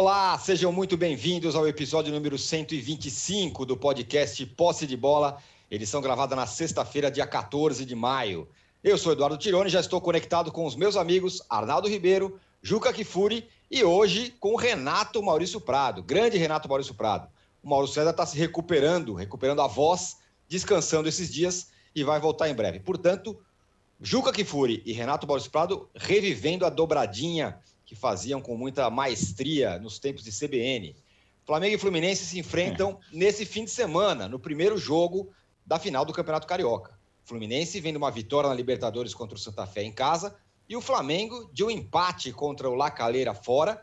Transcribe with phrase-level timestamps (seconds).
[0.00, 6.36] Olá, sejam muito bem-vindos ao episódio número 125 do podcast Posse de Bola, edição gravada
[6.36, 8.48] na sexta-feira, dia 14 de maio.
[8.84, 13.48] Eu sou Eduardo Tironi, já estou conectado com os meus amigos Arnaldo Ribeiro, Juca Kifuri
[13.68, 17.28] e hoje com Renato Maurício Prado, grande Renato Maurício Prado.
[17.60, 20.18] O Mauro César está se recuperando, recuperando a voz,
[20.48, 22.78] descansando esses dias e vai voltar em breve.
[22.78, 23.36] Portanto,
[24.00, 29.98] Juca Kifuri e Renato Maurício Prado revivendo a dobradinha que faziam com muita maestria nos
[29.98, 30.94] tempos de CBN.
[31.46, 33.16] Flamengo e Fluminense se enfrentam é.
[33.16, 35.32] nesse fim de semana, no primeiro jogo
[35.64, 36.98] da final do Campeonato Carioca.
[37.24, 40.36] Fluminense vem de uma vitória na Libertadores contra o Santa Fé em casa
[40.68, 43.82] e o Flamengo de um empate contra o La Calera fora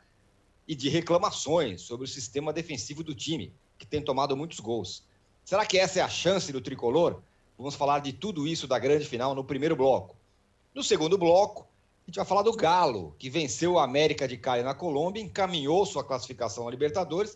[0.67, 5.03] e de reclamações sobre o sistema defensivo do time, que tem tomado muitos gols.
[5.43, 7.23] Será que essa é a chance do tricolor?
[7.57, 10.15] Vamos falar de tudo isso da grande final no primeiro bloco.
[10.75, 11.67] No segundo bloco,
[12.05, 15.83] a gente vai falar do Galo, que venceu o América de Cali na Colômbia, encaminhou
[15.87, 17.35] sua classificação à Libertadores,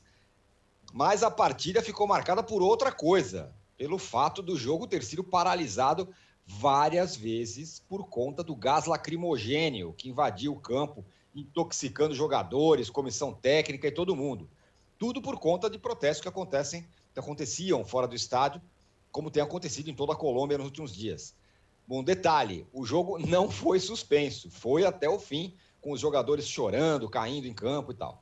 [0.94, 6.08] mas a partida ficou marcada por outra coisa, pelo fato do jogo ter sido paralisado
[6.46, 11.04] várias vezes por conta do gás lacrimogênio que invadiu o campo,
[11.34, 14.48] intoxicando jogadores, comissão técnica e todo mundo.
[15.00, 18.62] Tudo por conta de protestos que acontecem, que aconteciam fora do estádio,
[19.12, 21.34] como tem acontecido em toda a Colômbia nos últimos dias.
[21.90, 27.10] Bom, detalhe: o jogo não foi suspenso, foi até o fim, com os jogadores chorando,
[27.10, 28.22] caindo em campo e tal.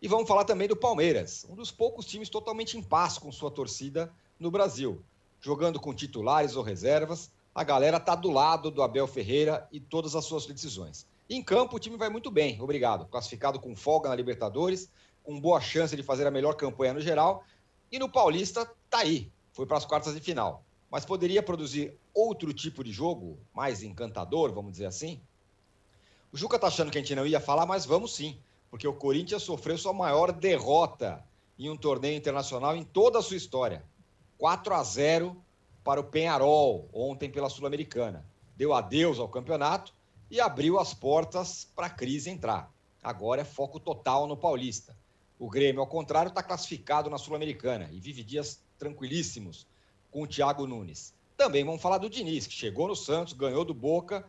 [0.00, 3.50] E vamos falar também do Palmeiras, um dos poucos times totalmente em paz com sua
[3.50, 5.02] torcida no Brasil.
[5.40, 10.14] Jogando com titulares ou reservas, a galera tá do lado do Abel Ferreira e todas
[10.14, 11.04] as suas decisões.
[11.28, 13.06] Em campo, o time vai muito bem, obrigado.
[13.06, 14.88] Classificado com folga na Libertadores,
[15.24, 17.42] com boa chance de fazer a melhor campanha no geral.
[17.90, 22.52] E no Paulista, tá aí, foi para as quartas de final mas poderia produzir outro
[22.52, 25.20] tipo de jogo, mais encantador, vamos dizer assim?
[26.32, 28.38] O Juca tá achando que a gente não ia falar, mas vamos sim,
[28.70, 31.24] porque o Corinthians sofreu sua maior derrota
[31.58, 33.84] em um torneio internacional em toda a sua história.
[34.38, 35.36] 4 a 0
[35.84, 38.24] para o Penharol ontem pela Sul-Americana.
[38.56, 39.92] Deu adeus ao campeonato
[40.30, 42.72] e abriu as portas para a crise entrar.
[43.02, 44.96] Agora é foco total no Paulista.
[45.38, 49.66] O Grêmio, ao contrário, está classificado na Sul-Americana e vive dias tranquilíssimos
[50.10, 51.12] com o Thiago Nunes.
[51.36, 54.24] Também vamos falar do Diniz, que chegou no Santos, ganhou do Boca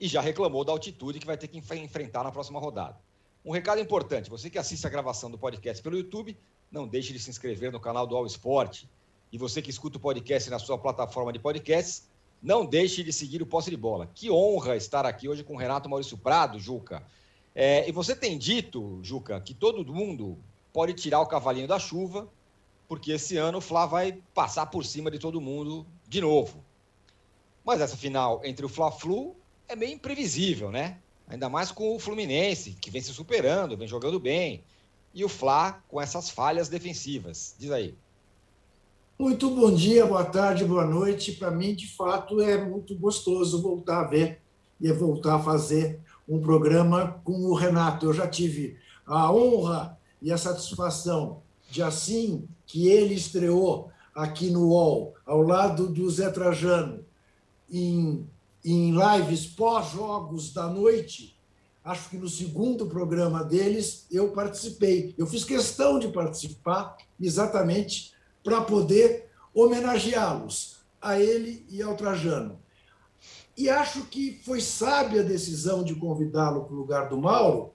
[0.00, 2.96] e já reclamou da altitude que vai ter que enfrentar na próxima rodada.
[3.44, 6.36] Um recado importante: você que assiste a gravação do podcast pelo YouTube,
[6.70, 8.84] não deixe de se inscrever no canal do All Sport.
[9.32, 12.08] E você que escuta o podcast na sua plataforma de podcasts,
[12.40, 14.08] não deixe de seguir o Posse de Bola.
[14.14, 17.02] Que honra estar aqui hoje com o Renato Maurício Prado, Juca.
[17.54, 20.38] É, e você tem dito, Juca, que todo mundo
[20.72, 22.28] pode tirar o cavalinho da chuva
[22.88, 26.64] porque esse ano o Fla vai passar por cima de todo mundo de novo.
[27.64, 29.34] Mas essa final entre o Fla-Flu
[29.68, 30.98] é meio imprevisível, né?
[31.26, 34.62] Ainda mais com o Fluminense, que vem se superando, vem jogando bem,
[35.12, 37.56] e o Fla com essas falhas defensivas.
[37.58, 37.96] Diz aí.
[39.18, 41.32] Muito bom dia, boa tarde, boa noite.
[41.32, 44.40] Para mim, de fato, é muito gostoso voltar a ver
[44.80, 45.98] e voltar a fazer
[46.28, 48.06] um programa com o Renato.
[48.06, 54.68] Eu já tive a honra e a satisfação de assim que ele estreou aqui no
[54.68, 57.04] UOL, ao lado do Zé Trajano,
[57.70, 58.28] em,
[58.64, 61.36] em lives pós-jogos da noite,
[61.84, 65.14] acho que no segundo programa deles, eu participei.
[65.18, 72.58] Eu fiz questão de participar exatamente para poder homenageá-los, a ele e ao Trajano.
[73.56, 77.73] E acho que foi sábia a decisão de convidá-lo para o lugar do Mauro,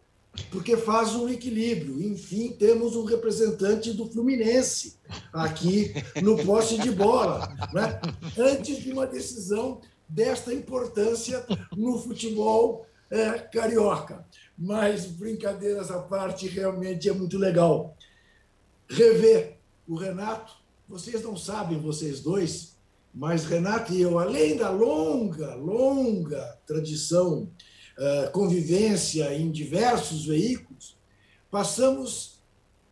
[0.52, 2.02] porque faz um equilíbrio.
[2.02, 4.98] Enfim, temos um representante do Fluminense
[5.34, 8.00] aqui no poste de bola, né?
[8.38, 11.46] antes de uma decisão desta importância
[11.76, 14.26] no futebol é, carioca.
[14.58, 17.96] Mas, brincadeiras à parte, realmente é muito legal.
[18.90, 19.58] Rever
[19.88, 20.54] o Renato,
[20.88, 22.78] vocês não sabem, vocês dois,
[23.14, 27.50] mas Renato e eu, além da longa, longa tradição
[28.32, 30.96] convivência em diversos veículos,
[31.52, 32.40] passamos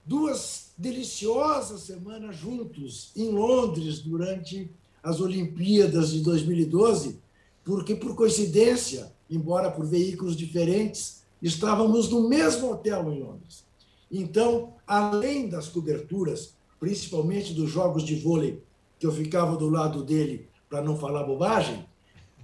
[0.06, 4.69] duas deliciosas semanas juntos em Londres durante
[5.01, 7.19] as Olimpíadas de 2012,
[7.63, 13.65] porque, por coincidência, embora por veículos diferentes, estávamos no mesmo hotel em Londres.
[14.12, 18.62] Então, além das coberturas, principalmente dos jogos de vôlei,
[19.00, 21.86] que eu ficava do lado dele para não falar bobagem,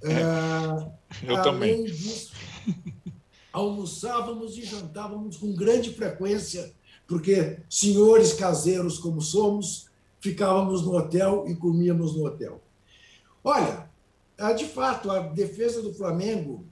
[0.03, 1.83] é, eu além também.
[1.85, 2.31] disso,
[3.51, 6.73] almoçávamos e jantávamos com grande frequência,
[7.07, 9.89] porque senhores caseiros como somos,
[10.19, 12.61] ficávamos no hotel e comíamos no hotel.
[13.44, 13.89] Olha,
[14.57, 16.65] de fato, a defesa do Flamengo,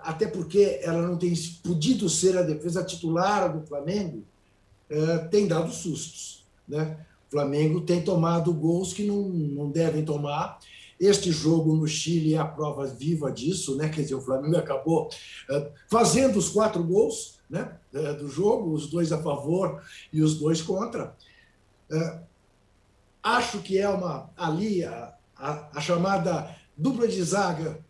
[0.00, 1.32] até porque ela não tem
[1.62, 4.24] podido ser a defesa titular do Flamengo,
[4.88, 6.44] é, tem dado sustos.
[6.68, 6.96] Né?
[7.28, 10.58] O Flamengo tem tomado gols que não, não devem tomar.
[10.98, 13.88] Este jogo no Chile é a prova viva disso, né?
[13.88, 15.08] Quer dizer, o Flamengo acabou
[15.50, 19.82] é, fazendo os quatro gols né, é, do jogo, os dois a favor
[20.12, 21.14] e os dois contra.
[23.22, 27.84] Acho que é uma ali a, a, a chamada dupla de zaga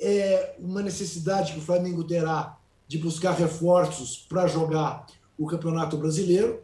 [0.00, 2.58] é uma necessidade que o Flamengo terá
[2.88, 5.06] de buscar reforços para jogar
[5.38, 6.60] o Campeonato Brasileiro,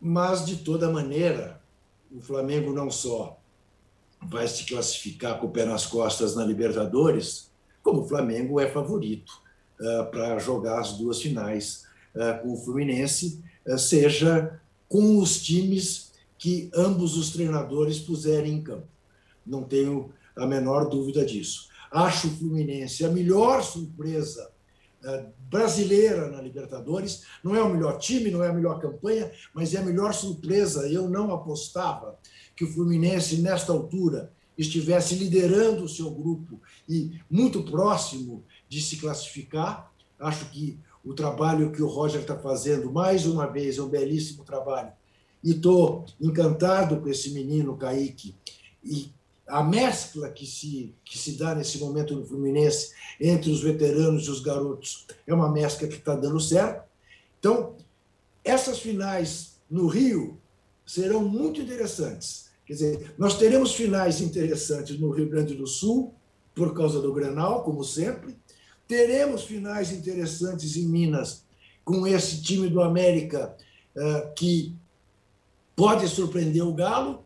[0.00, 1.60] mas de toda maneira,
[2.14, 3.40] o Flamengo não só
[4.22, 7.50] vai se classificar com o pé nas costas na Libertadores,
[7.82, 9.32] como o Flamengo é favorito
[9.80, 11.84] uh, para jogar as duas finais
[12.14, 18.62] uh, com o Fluminense, uh, seja com os times que ambos os treinadores puserem em
[18.62, 18.86] campo.
[19.46, 21.68] Não tenho a menor dúvida disso.
[21.90, 24.50] Acho o Fluminense a melhor surpresa
[25.48, 27.22] brasileira na Libertadores.
[27.42, 30.88] Não é o melhor time, não é a melhor campanha, mas é a melhor surpresa.
[30.88, 32.18] Eu não apostava
[32.58, 38.96] que o Fluminense, nesta altura, estivesse liderando o seu grupo e muito próximo de se
[38.96, 39.92] classificar.
[40.18, 44.42] Acho que o trabalho que o Roger está fazendo, mais uma vez, é um belíssimo
[44.42, 44.90] trabalho.
[45.44, 48.34] E estou encantado com esse menino, Kaique,
[48.82, 49.08] e
[49.46, 52.90] a mescla que se, que se dá nesse momento no Fluminense
[53.20, 56.88] entre os veteranos e os garotos é uma mescla que está dando certo.
[57.38, 57.76] Então,
[58.42, 60.40] essas finais no Rio
[60.84, 62.47] serão muito interessantes.
[62.68, 66.14] Quer dizer, nós teremos finais interessantes no Rio Grande do Sul,
[66.54, 68.36] por causa do Grenal, como sempre.
[68.86, 71.44] Teremos finais interessantes em Minas,
[71.82, 73.56] com esse time do América,
[73.96, 74.76] eh, que
[75.74, 77.24] pode surpreender o Galo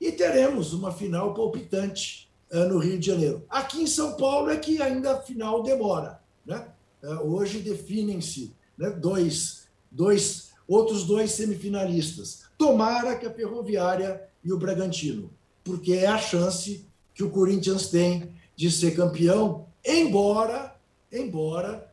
[0.00, 3.44] e teremos uma final palpitante uh, no Rio de Janeiro.
[3.48, 6.20] Aqui em São Paulo é que ainda a final demora.
[6.44, 6.66] Né?
[7.02, 12.44] Uh, hoje definem-se né, dois, dois, outros dois semifinalistas.
[12.58, 15.30] Tomara que a Ferroviária e o Bragantino,
[15.62, 20.78] porque é a chance que o Corinthians tem de ser campeão, embora,
[21.10, 21.92] embora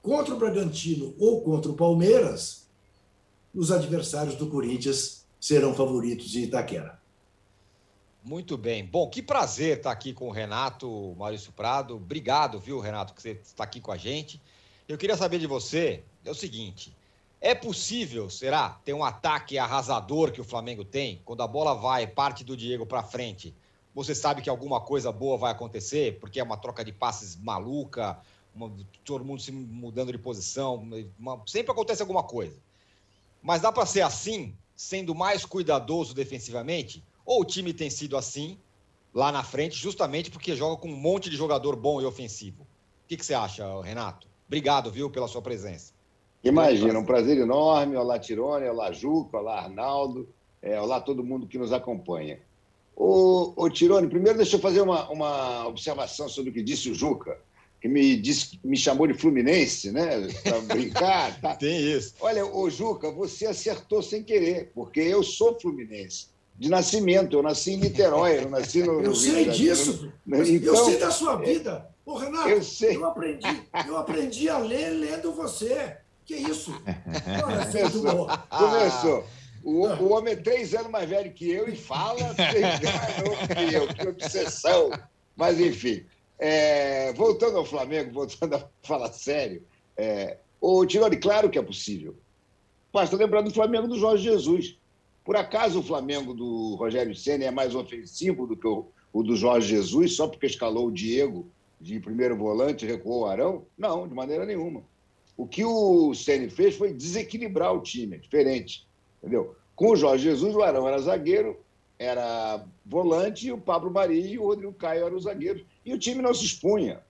[0.00, 2.68] contra o Bragantino ou contra o Palmeiras,
[3.54, 6.98] os adversários do Corinthians serão favoritos de Itaquera.
[8.22, 8.84] Muito bem.
[8.84, 11.96] Bom, que prazer estar aqui com o Renato Maurício Prado.
[11.96, 14.40] Obrigado, viu, Renato, que você está aqui com a gente.
[14.88, 16.94] Eu queria saber de você é o seguinte:
[17.40, 22.06] é possível, será, ter um ataque arrasador que o Flamengo tem quando a bola vai
[22.06, 23.54] parte do Diego para frente?
[23.94, 28.18] Você sabe que alguma coisa boa vai acontecer, porque é uma troca de passes maluca,
[28.54, 28.72] uma,
[29.04, 30.84] todo mundo se mudando de posição,
[31.18, 32.56] uma, sempre acontece alguma coisa.
[33.40, 37.04] Mas dá para ser assim, sendo mais cuidadoso defensivamente?
[37.24, 38.58] Ou o time tem sido assim
[39.14, 42.62] lá na frente, justamente porque joga com um monte de jogador bom e ofensivo?
[42.62, 44.26] O que, que você acha, Renato?
[44.46, 45.97] Obrigado, viu, pela sua presença.
[46.42, 47.96] Imagina, um prazer enorme.
[47.96, 50.28] Olá, Tirone, olá, Juca, olá, Arnaldo,
[50.62, 52.38] é, olá, todo mundo que nos acompanha.
[52.94, 56.94] Ô, ô Tirone, primeiro deixa eu fazer uma, uma observação sobre o que disse o
[56.94, 57.38] Juca,
[57.80, 60.28] que me, disse, me chamou de Fluminense, né?
[60.42, 61.40] Para brincar.
[61.40, 61.56] Tá?
[61.56, 62.14] Tem isso.
[62.20, 67.36] Olha, ô Juca, você acertou sem querer, porque eu sou Fluminense de nascimento.
[67.36, 69.00] Eu nasci em Niterói, eu nasci no.
[69.02, 70.12] Eu sei disso.
[70.26, 71.88] Então, eu sei da sua vida.
[72.04, 72.96] Ô, Renato, eu, sei.
[72.96, 75.98] eu, aprendi, eu aprendi a ler lendo você.
[76.28, 76.74] Que isso?
[77.42, 78.28] Começou.
[78.50, 79.24] Começou.
[79.64, 83.74] O, o homem é três anos mais velho que eu e fala três anos que
[83.74, 83.88] eu.
[83.88, 84.90] Que obsessão.
[85.34, 86.04] Mas, enfim.
[86.38, 89.62] É, voltando ao Flamengo, voltando a falar sério,
[89.96, 92.14] é, o Tirone, claro que é possível.
[92.92, 94.76] Basta lembrar do Flamengo do Jorge Jesus.
[95.24, 99.34] Por acaso o Flamengo do Rogério Senna é mais ofensivo do que o, o do
[99.34, 103.64] Jorge Jesus, só porque escalou o Diego de primeiro volante e recuou o Arão?
[103.76, 104.82] Não, de maneira nenhuma.
[105.38, 108.84] O que o Senna fez foi desequilibrar o time, é diferente.
[109.22, 109.54] Entendeu?
[109.76, 111.56] Com o Jorge Jesus, o Arão era zagueiro,
[111.96, 115.64] era volante, e o Pablo Mari e o Rodrigo Caio eram os zagueiros.
[115.86, 117.00] E o time não se expunha.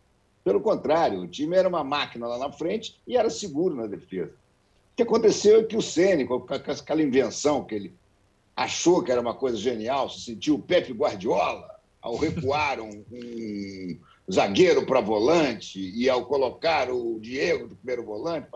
[0.44, 4.32] Pelo contrário, o time era uma máquina lá na frente e era seguro na defesa.
[4.92, 7.94] O que aconteceu é que o Senna, com aquela invenção que ele
[8.54, 11.66] achou que era uma coisa genial, se sentiu o Pepe Guardiola
[12.02, 13.99] ao recuar um, um
[14.30, 18.49] zagueiro para volante e ao colocar o Diego de primeiro volante,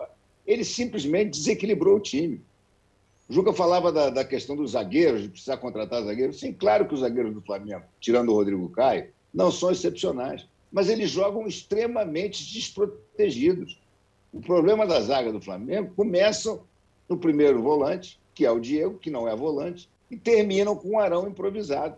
[0.45, 2.41] ele simplesmente desequilibrou o time.
[3.27, 6.39] O Juca falava da, da, questão dos zagueiros, de precisar contratar zagueiros.
[6.39, 10.89] Sim, claro que os zagueiros do Flamengo, tirando o Rodrigo Caio, não são excepcionais, mas
[10.89, 13.79] eles jogam extremamente desprotegidos.
[14.31, 16.59] O problema da zaga do Flamengo começa
[17.07, 20.99] no primeiro volante, que é o Diego, que não é volante, e terminam com um
[20.99, 21.95] Arão improvisado,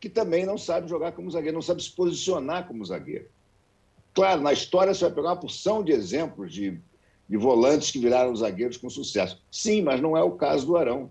[0.00, 3.26] que também não sabe jogar como zagueiro, não sabe se posicionar como zagueiro.
[4.14, 6.80] Claro, na história você vai pegar uma porção de exemplos de,
[7.28, 9.40] de volantes que viraram zagueiros com sucesso.
[9.50, 11.10] Sim, mas não é o caso do Arão.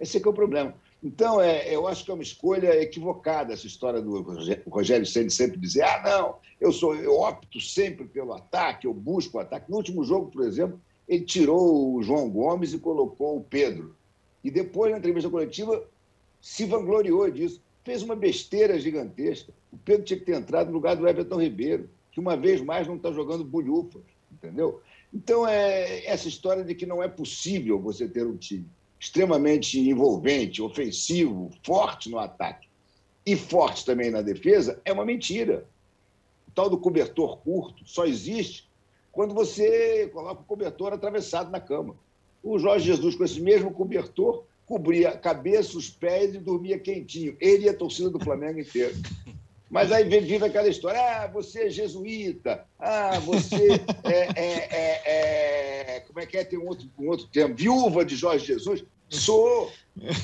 [0.00, 0.74] Esse é que é o problema.
[1.04, 4.22] Então, é, eu acho que é uma escolha equivocada essa história do
[4.68, 9.36] Rogério Ceni sempre dizer: ah, não, eu sou, eu opto sempre pelo ataque, eu busco
[9.36, 9.70] o ataque.
[9.70, 13.96] No último jogo, por exemplo, ele tirou o João Gomes e colocou o Pedro.
[14.42, 15.84] E depois, na entrevista coletiva,
[16.40, 17.60] se vangloriou disso.
[17.84, 19.52] Fez uma besteira gigantesca.
[19.72, 22.86] O Pedro tinha que ter entrado no lugar do Everton Ribeiro, que uma vez mais
[22.86, 24.80] não está jogando bulhufas, entendeu?
[25.12, 28.66] Então, é essa história de que não é possível você ter um time
[28.98, 32.68] extremamente envolvente, ofensivo, forte no ataque
[33.26, 35.66] e forte também na defesa, é uma mentira.
[36.46, 38.70] O tal do cobertor curto só existe
[39.10, 41.96] quando você coloca o cobertor atravessado na cama.
[42.42, 47.36] O Jorge Jesus, com esse mesmo cobertor, cobria a cabeça, os pés e dormia quentinho.
[47.38, 48.96] Ele e a torcida do Flamengo inteiro.
[49.68, 56.00] Mas aí vive aquela história: ah, você é jesuíta, ah, você é, é, é, é
[56.00, 56.44] como é que é?
[56.44, 58.82] Tem um outro, um outro termo, viúva de Jorge Jesus.
[59.10, 59.70] Sou,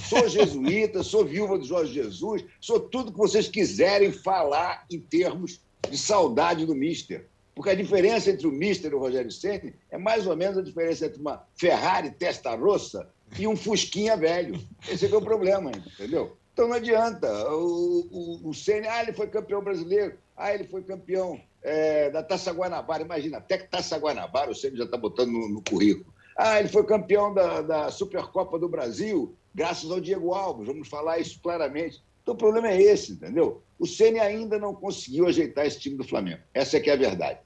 [0.09, 5.61] sou jesuíta, sou viúva de Jorge Jesus, sou tudo que vocês quiserem falar em termos
[5.91, 7.27] de saudade do Mister.
[7.55, 10.63] Porque a diferença entre o Mister e o Rogério Ceni é mais ou menos a
[10.63, 14.61] diferença entre uma Ferrari testa-rossa e um Fusquinha velho.
[14.89, 16.37] Esse é, é o problema, entendeu?
[16.53, 17.29] Então não adianta.
[17.55, 22.23] O, o, o Ceni, ah, ele foi campeão brasileiro, ah, ele foi campeão é, da
[22.23, 23.03] Taça Guanabara.
[23.03, 26.13] Imagina, até que Taça Guanabara o Ceni já está botando no, no currículo.
[26.37, 31.19] Ah, ele foi campeão da, da Supercopa do Brasil, graças ao Diego Alves, vamos falar
[31.19, 32.01] isso claramente.
[32.23, 33.63] Então o problema é esse, entendeu?
[33.79, 36.41] O Ceni ainda não conseguiu ajeitar esse time do Flamengo.
[36.55, 37.41] Essa é que é a verdade.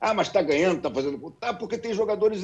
[0.00, 1.30] Ah, mas está ganhando, está fazendo.
[1.32, 2.42] Tá, porque tem jogadores.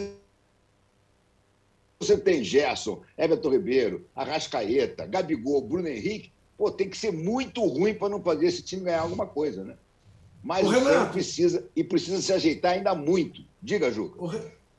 [2.00, 6.33] Você tem Gerson, Everton Ribeiro, Arrascaeta, Gabigol, Bruno Henrique.
[6.57, 9.76] Pô, tem que ser muito ruim para não fazer esse time ganhar alguma coisa, né?
[10.42, 13.45] Mas o, Renato precisa e precisa se ajeitar ainda muito.
[13.62, 14.19] Diga, Juca.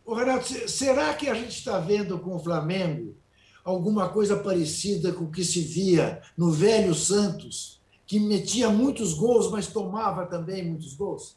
[0.04, 3.16] O, Renato, será que a gente está vendo com o Flamengo
[3.64, 9.52] alguma coisa parecida com o que se via no velho Santos, que metia muitos gols,
[9.52, 11.36] mas tomava também muitos gols?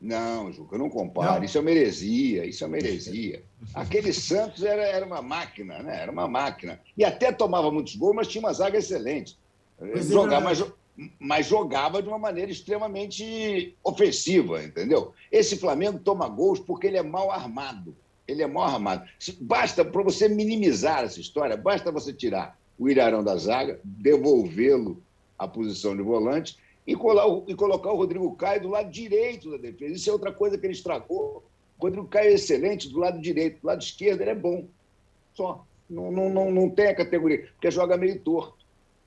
[0.00, 1.38] Não, Juca, não compara.
[1.38, 1.44] Não.
[1.44, 3.42] Isso é uma heresia, isso é uma heresia.
[3.74, 6.02] Aquele Santos era, era uma máquina, né?
[6.02, 6.80] Era uma máquina.
[6.96, 9.38] E até tomava muitos gols, mas tinha uma zaga excelente.
[9.78, 10.64] Pois é Jogava, mas,
[11.18, 15.14] mas jogava de uma maneira extremamente ofensiva, entendeu?
[15.32, 17.96] Esse Flamengo toma gols porque ele é mal armado.
[18.28, 19.08] Ele é mal armado.
[19.40, 25.02] Basta, para você minimizar essa história, basta você tirar o Ilharão da zaga, devolvê-lo
[25.38, 29.94] à posição de volante e, e colocar o Rodrigo Caio do lado direito da defesa.
[29.94, 31.44] Isso é outra coisa que ele estragou.
[31.78, 34.66] O Rodrigo Caio é excelente do lado direito, do lado esquerdo ele é bom.
[35.34, 35.66] Só.
[35.88, 38.64] Não, não, não, não tem a categoria, porque joga meio torto.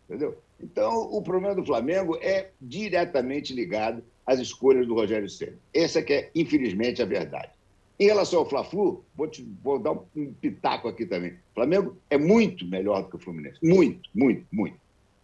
[0.07, 0.37] Entendeu?
[0.61, 5.57] Então, o problema do Flamengo é diretamente ligado às escolhas do Rogério Ceni.
[5.73, 7.51] Essa que é, infelizmente, a verdade.
[7.99, 11.33] Em relação ao Fla-Flu, vou, te, vou dar um, pitaco aqui também.
[11.33, 13.59] O Flamengo é muito melhor do que o Fluminense.
[13.61, 14.77] Muito, muito, muito.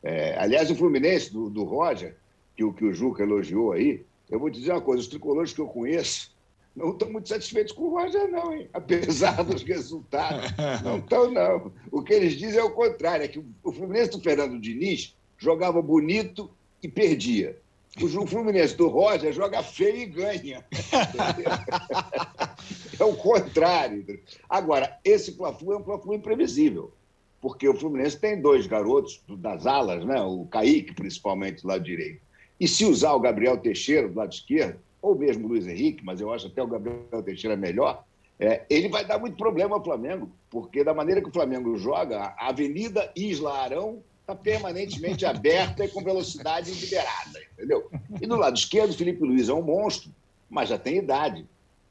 [0.03, 2.15] É, aliás, o Fluminense, do, do Roger,
[2.55, 5.61] que o, que o Juca elogiou aí, eu vou dizer uma coisa, os tricolores que
[5.61, 6.35] eu conheço
[6.75, 8.67] não estão muito satisfeitos com o Roger, não, hein?
[8.73, 10.51] Apesar dos resultados.
[10.83, 11.71] Não estão, não.
[11.89, 15.81] O que eles dizem é o contrário, é que o Fluminense do Fernando Diniz jogava
[15.81, 16.51] bonito
[16.83, 17.57] e perdia.
[18.01, 20.65] O Fluminense do Roger joga feio e ganha.
[22.99, 24.19] é o contrário.
[24.49, 26.91] Agora, esse Fla-Flu é um Fla-Flu imprevisível,
[27.39, 30.21] porque o Fluminense tem dois garotos das alas, né?
[30.21, 32.24] o Kaique, principalmente, lado direito.
[32.59, 36.19] E se usar o Gabriel Teixeira do lado esquerdo, ou mesmo o Luiz Henrique, mas
[36.19, 38.03] eu acho até o Gabriel Teixeira melhor,
[38.39, 42.33] é, ele vai dar muito problema ao Flamengo, porque da maneira que o Flamengo joga,
[42.37, 47.89] a Avenida Isla Arão está permanentemente aberta e com velocidade liberada, entendeu?
[48.21, 50.11] E do lado esquerdo, o Felipe Luiz é um monstro,
[50.49, 51.45] mas já tem idade.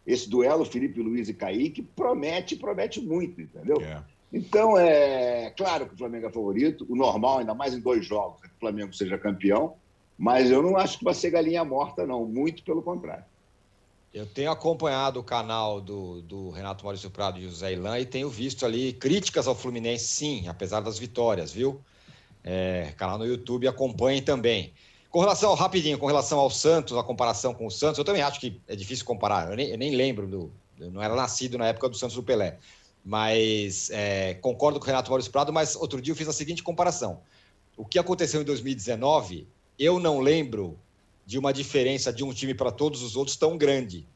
[0.06, 3.80] Esse duelo Felipe Luiz e Kaique promete, promete muito, entendeu?
[3.80, 4.02] É.
[4.30, 8.42] Então, é claro que o Flamengo é favorito, o normal, ainda mais em dois jogos,
[8.42, 9.76] é que o Flamengo seja campeão,
[10.16, 13.24] mas eu não acho que vai ser galinha morta, não, muito pelo contrário.
[14.12, 18.30] Eu tenho acompanhado o canal do, do Renato Maurício Prado e José Ilan e tenho
[18.30, 21.80] visto ali críticas ao Fluminense, sim, apesar das vitórias, viu?
[22.44, 24.72] é, canal no YouTube, acompanhem também.
[25.10, 28.38] Com relação, rapidinho, com relação ao Santos, a comparação com o Santos, eu também acho
[28.38, 29.50] que é difícil comparar.
[29.50, 32.22] Eu nem, eu nem lembro, do, eu não era nascido na época do Santos do
[32.22, 32.58] Pelé.
[33.04, 36.62] Mas é, concordo com o Renato Maurício Prado, mas outro dia eu fiz a seguinte
[36.62, 37.20] comparação.
[37.76, 39.46] O que aconteceu em 2019,
[39.78, 40.78] eu não lembro
[41.26, 44.06] de uma diferença de um time para todos os outros tão grande,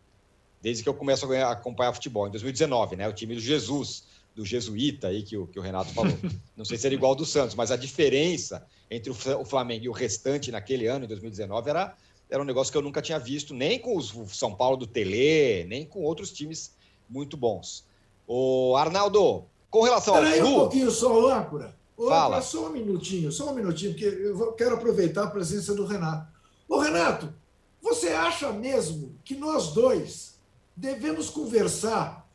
[0.61, 2.29] desde que eu começo a acompanhar futebol.
[2.29, 3.09] Em 2019, né?
[3.09, 6.17] O time do Jesus do jesuíta aí que o, que o Renato falou.
[6.57, 9.88] Não sei se era igual ao do Santos, mas a diferença entre o Flamengo e
[9.88, 11.97] o restante naquele ano, em 2019, era,
[12.31, 14.87] era um negócio que eu nunca tinha visto, nem com os, o São Paulo do
[14.87, 16.73] Tele, nem com outros times
[17.09, 17.85] muito bons.
[18.27, 20.49] O Arnaldo, com relação ao Peraí Flu...
[20.49, 21.75] um pouquinho só, âncora.
[22.07, 22.40] Fala.
[22.43, 26.28] só um minutinho, só um minutinho, porque eu quero aproveitar a presença do Renato.
[26.69, 27.35] Ô, Renato,
[27.83, 30.38] você acha mesmo que nós dois
[30.76, 32.28] devemos conversar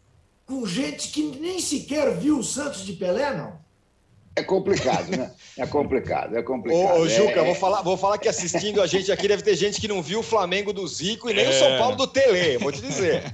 [0.46, 3.64] com gente que nem sequer viu o Santos de Pelé, não?
[4.36, 5.32] É complicado, né?
[5.58, 6.98] É complicado, é complicado.
[6.98, 9.56] Ô, ô, Juca, é, vou, falar, vou falar que assistindo a gente aqui deve ter
[9.56, 11.60] gente que não viu o Flamengo do Zico e nem o É.
[11.60, 13.34] São Paulo do Tele, vou te dizer.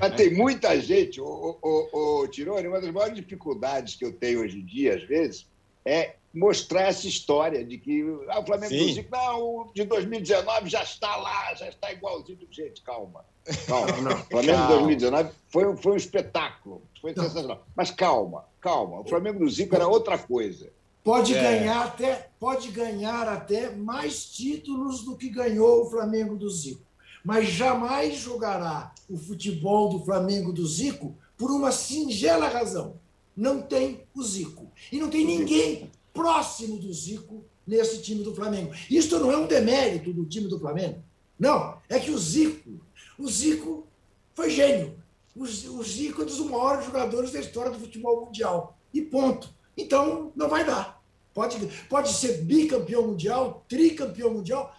[0.00, 4.40] Mas tem muita gente, o, o, o, Tirone, uma das maiores dificuldades que eu tenho
[4.40, 5.46] hoje em dia, às vezes,
[5.84, 8.86] é mostrar essa história de que ah, o Flamengo Sim.
[8.86, 12.38] do Zico, não, o de 2019 já está lá, já está igualzinho.
[12.50, 13.24] Gente, calma.
[13.66, 13.96] Calma.
[14.02, 14.66] Não, O Flamengo Calma.
[14.66, 17.24] de 2019 foi, um- foi um espetáculo, foi Não.
[17.24, 17.66] sensacional.
[17.74, 19.00] Mas calma, calma.
[19.00, 20.70] O Flamengo do Zico era outra coisa.
[21.02, 21.40] Pode É.
[21.40, 26.82] ganhar até pode ganhar até mais títulos do que ganhou o Flamengo do Zico,
[27.24, 32.96] mas jamais jogará o futebol do Flamengo do Zico por uma singela razão:
[33.36, 38.72] não tem o Zico e não tem ninguém próximo do Zico nesse time do Flamengo.
[38.90, 41.02] Isto não é um demérito do time do Flamengo,
[41.38, 41.78] não.
[41.88, 42.80] É que o Zico,
[43.18, 43.86] o Zico
[44.34, 44.96] foi gênio.
[45.36, 45.46] O
[45.84, 48.76] Zico é um dos maiores jogadores da história do futebol mundial.
[48.92, 49.48] E ponto.
[49.76, 51.00] Então, não vai dar.
[51.32, 51.56] Pode,
[51.88, 54.74] pode ser bicampeão mundial, tricampeão mundial.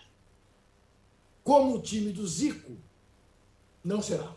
[1.49, 2.73] Como o time do Zico,
[3.83, 4.35] não será.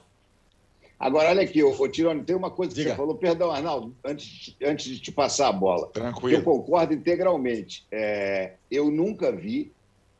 [0.99, 2.92] Agora, olha aqui, ô, ô, Tirone, tem uma coisa que Diga.
[2.92, 5.88] você falou, perdão, Arnaldo, antes, antes de te passar a bola.
[5.88, 6.42] Eu Tranquilo.
[6.42, 7.85] concordo integralmente.
[7.92, 9.71] É, eu nunca vi,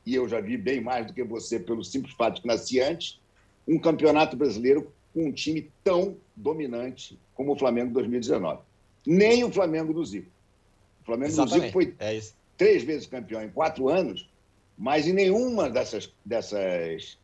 [0.05, 2.79] e eu já vi bem mais do que você, pelo simples fato de que nasci
[2.79, 3.19] antes,
[3.67, 8.61] um campeonato brasileiro com um time tão dominante como o Flamengo 2019.
[9.07, 10.29] Nem o Flamengo do Zico.
[11.01, 11.73] O Flamengo do Zico Exatamente.
[11.73, 12.35] foi É isso.
[12.59, 14.29] três vezes campeão em quatro anos,
[14.77, 17.19] mas em nenhuma dessas, dessas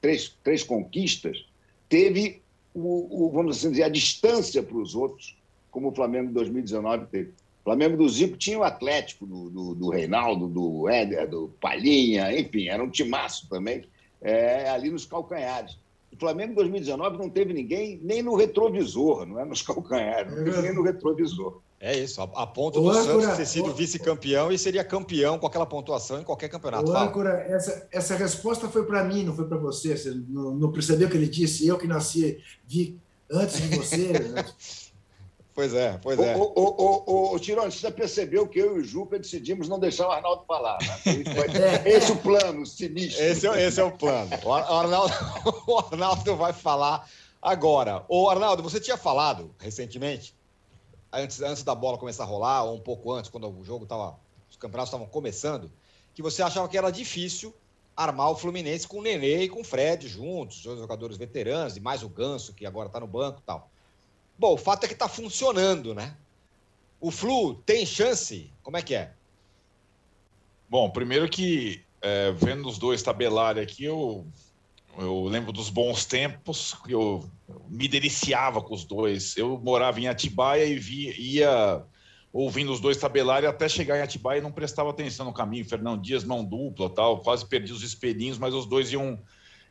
[0.00, 1.46] três, três conquistas
[1.88, 2.42] teve,
[2.74, 5.36] o, o, vamos assim dizer, a distância para os outros,
[5.70, 7.30] como o Flamengo de 2019 teve.
[7.62, 12.36] O Flamengo do Zico tinha o Atlético, do, do, do Reinaldo, do Éder, do Palhinha,
[12.38, 13.84] enfim, era um timaço também,
[14.20, 15.78] é, ali nos calcanhares.
[16.12, 20.60] O Flamengo 2019 não teve ninguém nem no retrovisor, não é nos calcanhares, não teve
[20.60, 21.60] nem no retrovisor.
[21.82, 22.22] É isso.
[22.22, 25.66] A, a ponto Ô, do âncora, Santos ter sido vice-campeão e seria campeão com aquela
[25.66, 26.86] pontuação em qualquer campeonato.
[26.86, 27.06] Fala.
[27.06, 29.96] âncora, essa, essa resposta foi para mim, não foi para você.
[29.96, 31.66] Você não, não percebeu o que ele disse?
[31.66, 34.12] Eu que nasci, vi antes de você.
[35.54, 36.34] Pois é, pois é.
[36.34, 39.68] ô, ô, ô, ô, ô, Tirone, você já percebeu que eu e o Juca decidimos
[39.68, 40.78] não deixar o Arnaldo falar.
[40.80, 40.96] Né?
[41.34, 41.96] Foi É.
[41.96, 43.22] Esse é o plano sinistro.
[43.22, 44.30] Esse é, esse é o plano.
[44.42, 45.14] O o Arnaldo,
[45.68, 47.06] o Arnaldo vai falar
[47.40, 48.02] agora.
[48.08, 50.34] Ô, Arnaldo, você tinha falado recentemente,
[51.12, 54.18] antes, antes da bola começar a rolar, ou um pouco antes, quando o jogo estava.
[54.50, 55.70] Os campeonatos estavam começando,
[56.14, 57.54] que você achava que era difícil
[57.96, 61.80] armar o Fluminense com o Nenê e com o Fred juntos, dois jogadores veteranos, e
[61.80, 63.70] mais o Ganso, que agora está no banco e tal.
[64.38, 66.16] Bom, o fato é que está funcionando, né?
[67.00, 68.50] O Flu tem chance?
[68.62, 69.12] Como é que é?
[70.68, 74.26] Bom, primeiro que, é, vendo os dois tabelarem aqui, eu,
[74.98, 77.24] eu lembro dos bons tempos, que eu
[77.68, 79.36] me deliciava com os dois.
[79.36, 81.82] Eu morava em Atibaia e via, ia
[82.32, 85.64] ouvindo os dois tabelarem até chegar em Atibaia e não prestava atenção no caminho.
[85.64, 89.18] Fernão Dias, mão dupla tal, quase perdi os espelhinhos, mas os dois iam,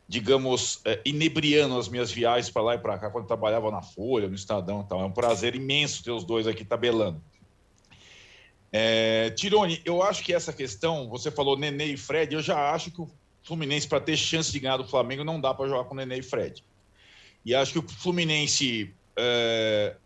[0.08, 4.28] digamos, é, inebriando as minhas viagens para lá e para cá, quando trabalhava na Folha,
[4.28, 5.00] no Estadão tal.
[5.00, 7.22] É um prazer imenso ter os dois aqui tabelando.
[8.72, 12.90] É, Tirone, eu acho que essa questão, você falou Nenê e Fred, eu já acho
[12.90, 13.10] que o
[13.42, 16.22] Fluminense, para ter chance de ganhar do Flamengo, não dá para jogar com Nenê e
[16.22, 16.64] Fred.
[17.44, 19.96] E acho que o Fluminense é,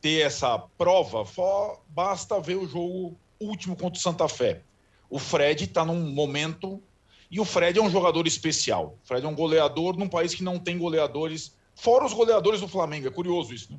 [0.00, 4.62] ter essa prova, só basta ver o jogo último contra o Santa Fé.
[5.08, 6.82] O Fred está num momento.
[7.30, 8.98] E o Fred é um jogador especial.
[9.02, 12.68] O Fred é um goleador num país que não tem goleadores, fora os goleadores do
[12.68, 13.06] Flamengo.
[13.08, 13.78] É curioso isso, né?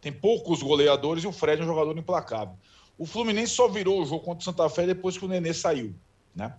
[0.00, 2.56] Tem poucos goleadores e o Fred é um jogador implacável.
[2.96, 5.94] O Fluminense só virou o jogo contra o Santa Fé depois que o Nenê saiu,
[6.34, 6.54] né?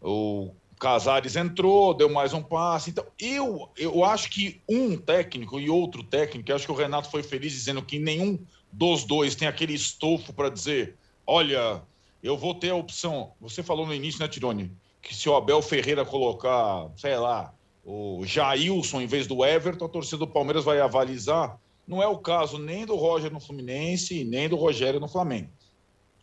[0.00, 2.90] O Casares entrou, deu mais um passe.
[2.90, 7.22] Então, eu, eu acho que um técnico e outro técnico, acho que o Renato foi
[7.22, 8.38] feliz dizendo que nenhum
[8.72, 11.82] dos dois tem aquele estofo para dizer: olha,
[12.22, 13.32] eu vou ter a opção.
[13.40, 14.72] Você falou no início, né, Tirone?
[15.00, 19.88] Que se o Abel Ferreira colocar, sei lá, o Jailson em vez do Everton, a
[19.88, 21.58] torcida do Palmeiras vai avalizar.
[21.86, 25.50] Não é o caso nem do Roger no Fluminense, nem do Rogério no Flamengo.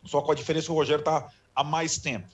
[0.04, 2.28] Só com a diferença que o Rogério está há mais tempo.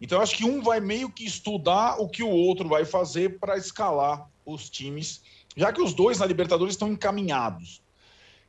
[0.00, 3.38] Então, eu acho que um vai meio que estudar o que o outro vai fazer
[3.38, 5.22] para escalar os times,
[5.56, 7.82] já que os dois na Libertadores estão encaminhados.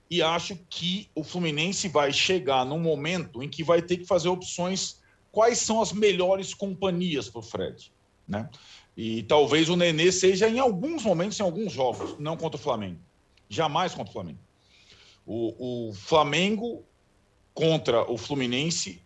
[0.10, 4.28] E acho que o Fluminense vai chegar num momento em que vai ter que fazer
[4.28, 5.00] opções.
[5.32, 7.94] Quais são as melhores companhias para o Fred?
[8.28, 8.50] Né?
[8.96, 13.00] E talvez o Nenê seja em alguns momentos, em alguns jogos, não contra o Flamengo.
[13.48, 14.40] Jamais contra o Flamengo.
[15.26, 16.84] O, o Flamengo
[17.54, 19.02] contra o Fluminense,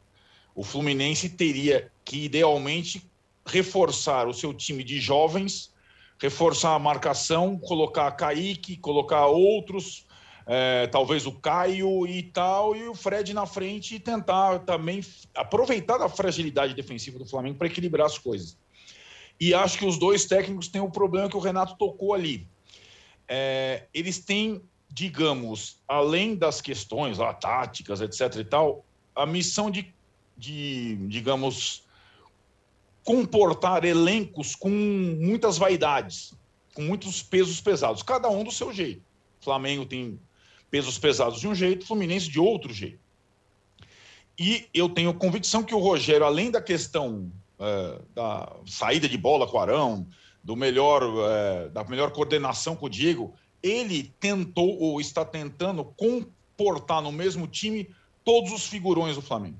[0.55, 3.03] o Fluminense teria que, idealmente,
[3.45, 5.73] reforçar o seu time de jovens,
[6.17, 10.05] reforçar a marcação, colocar Kaique, colocar outros,
[10.47, 15.03] é, talvez o Caio e tal, e o Fred na frente e tentar também
[15.35, 18.57] aproveitar da fragilidade defensiva do Flamengo para equilibrar as coisas.
[19.39, 22.47] E acho que os dois técnicos têm o um problema que o Renato tocou ali.
[23.27, 28.39] É, eles têm, digamos, além das questões lá, táticas, etc.
[28.39, 29.93] e tal, a missão de,
[30.37, 31.83] de digamos,
[33.03, 36.33] comportar elencos com muitas vaidades,
[36.73, 39.01] com muitos pesos pesados, cada um do seu jeito.
[39.39, 40.19] Flamengo tem
[40.69, 42.99] pesos pesados de um jeito, Fluminense de outro jeito.
[44.37, 49.47] E eu tenho convicção que o Rogério, além da questão é, da saída de bola
[49.47, 50.07] com o Arão,
[50.43, 57.01] do melhor, é, da melhor coordenação com o Diego, ele tentou ou está tentando comportar
[57.01, 57.89] no mesmo time
[58.23, 59.57] todos os figurões do Flamengo.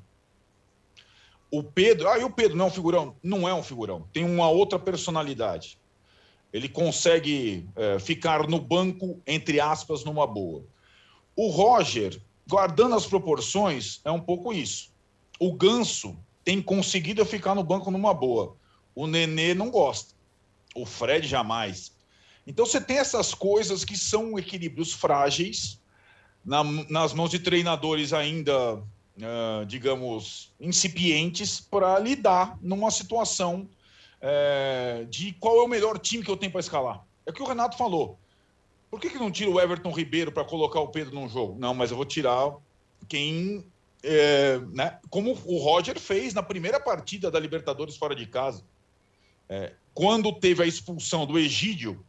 [1.58, 3.16] O Pedro, ah, e o Pedro não é um figurão?
[3.24, 5.80] Não é um figurão, tem uma outra personalidade.
[6.52, 10.66] Ele consegue é, ficar no banco, entre aspas, numa boa.
[11.34, 14.92] O Roger, guardando as proporções, é um pouco isso.
[15.40, 18.58] O Ganso tem conseguido ficar no banco numa boa.
[18.94, 20.14] O Nenê não gosta.
[20.76, 21.94] O Fred jamais.
[22.46, 25.80] Então você tem essas coisas que são equilíbrios frágeis
[26.44, 28.84] na, nas mãos de treinadores ainda,
[29.68, 33.70] digamos, incipientes para lidar numa situação
[35.10, 37.06] de qual é o melhor time que eu tenho para escalar.
[37.26, 38.18] É o que o Renato falou.
[38.90, 41.60] Por que, que não tira o Everton Ribeiro para colocar o Pedro num jogo?
[41.60, 42.56] Não, mas eu vou tirar
[43.10, 43.66] quem.
[44.02, 48.64] É, né, como o Roger fez na primeira partida da Libertadores fora de casa.
[49.50, 52.06] É, quando teve a expulsão do Egídio,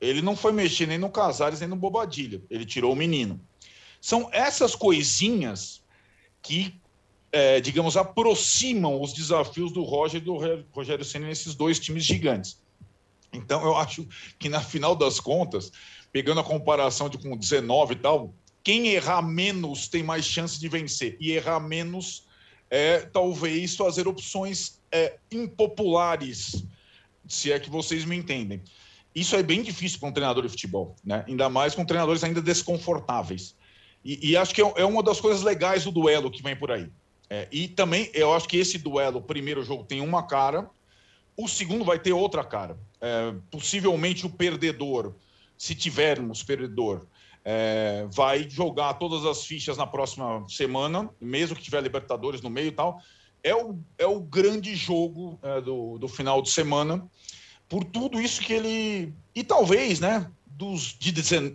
[0.00, 2.42] ele não foi mexer nem no Casares nem no Bobadilha.
[2.50, 3.40] Ele tirou o menino.
[4.00, 5.82] São essas coisinhas
[6.42, 6.80] que,
[7.32, 10.36] é, digamos, aproximam os desafios do Roger e do
[10.70, 12.60] Rogério Senna nesses dois times gigantes.
[13.32, 14.06] Então, eu acho
[14.38, 15.70] que, na final das contas,
[16.12, 20.68] pegando a comparação de com 19 e tal, quem errar menos tem mais chance de
[20.68, 21.16] vencer.
[21.20, 22.26] E errar menos
[22.68, 26.64] é talvez fazer opções é, impopulares,
[27.28, 28.62] se é que vocês me entendem.
[29.14, 31.24] Isso é bem difícil para um treinador de futebol, né?
[31.26, 33.56] ainda mais com treinadores ainda desconfortáveis.
[34.04, 36.70] E, e acho que é, é uma das coisas legais do duelo que vem por
[36.70, 36.90] aí.
[37.28, 40.68] É, e também eu acho que esse duelo, o primeiro jogo, tem uma cara,
[41.36, 42.78] o segundo vai ter outra cara.
[43.00, 45.14] É, possivelmente o perdedor
[45.60, 47.06] se tivermos perdedor,
[47.44, 52.68] é, vai jogar todas as fichas na próxima semana, mesmo que tiver Libertadores no meio
[52.68, 52.98] e tal.
[53.42, 57.06] É o, é o grande jogo é, do, do final de semana,
[57.68, 59.14] por tudo isso que ele.
[59.34, 60.30] E talvez, né,
[60.60, 61.10] dos, de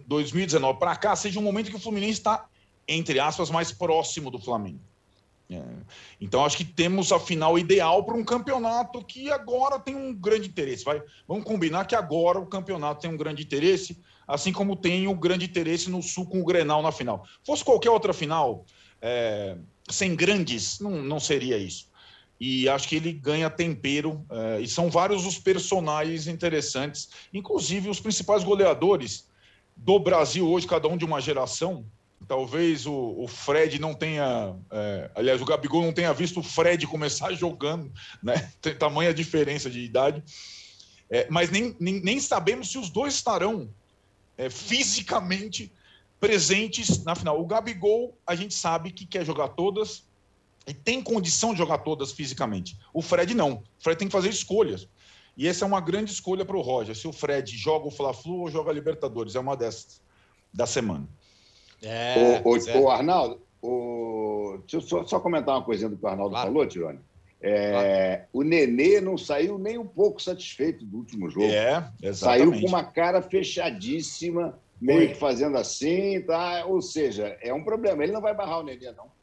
[0.07, 2.47] 2019 para cá, seja um momento que o Fluminense está,
[2.87, 4.79] entre aspas, mais próximo do Flamengo.
[5.47, 5.61] É.
[6.19, 10.47] Então, acho que temos a final ideal para um campeonato que agora tem um grande
[10.47, 10.83] interesse.
[10.83, 15.15] Vai, vamos combinar que agora o campeonato tem um grande interesse, assim como tem um
[15.15, 17.27] grande interesse no Sul com o Grenal na final.
[17.45, 18.65] Fosse qualquer outra final,
[18.99, 19.55] é,
[19.87, 21.87] sem grandes, não, não seria isso.
[22.39, 27.99] E acho que ele ganha tempero, é, e são vários os personagens interessantes, inclusive os
[27.99, 29.27] principais goleadores
[29.75, 31.85] do Brasil hoje, cada um de uma geração,
[32.27, 34.55] talvez o, o Fred não tenha.
[34.71, 38.51] É, aliás, o Gabigol não tenha visto o Fred começar jogando, né?
[38.61, 40.23] Tem tamanha diferença de idade.
[41.09, 43.69] É, mas nem, nem, nem, sabemos se os dois estarão
[44.49, 45.71] fisicamente
[46.19, 47.39] presentes na final.
[47.39, 50.04] O Gabigol, a gente sabe que quer jogar todas
[50.67, 52.77] e tem condição de jogar todas fisicamente.
[52.93, 53.63] O Fred não.
[53.79, 54.87] O Fred tem que fazer escolhas.
[55.37, 56.95] E essa é uma grande escolha para o Roger.
[56.95, 59.35] Se o Fred joga o Fla-Flu ou joga a Libertadores.
[59.35, 60.01] É uma dessas
[60.53, 61.07] da semana.
[61.83, 62.77] É, o, o, é.
[62.79, 64.57] o Arnaldo, o...
[64.61, 66.47] deixa eu só, só, comentar uma coisinha do que o Arnaldo claro.
[66.47, 66.99] falou, Tirone.
[67.41, 68.27] É, claro.
[68.33, 71.45] O Nenê não saiu nem um pouco satisfeito do último jogo.
[71.45, 72.15] É, exatamente.
[72.15, 76.65] Saiu com uma cara fechadíssima, meio que fazendo assim, tá?
[76.65, 78.01] ou seja, é um problema.
[78.03, 79.13] Ele não vai barrar o Nenê, não.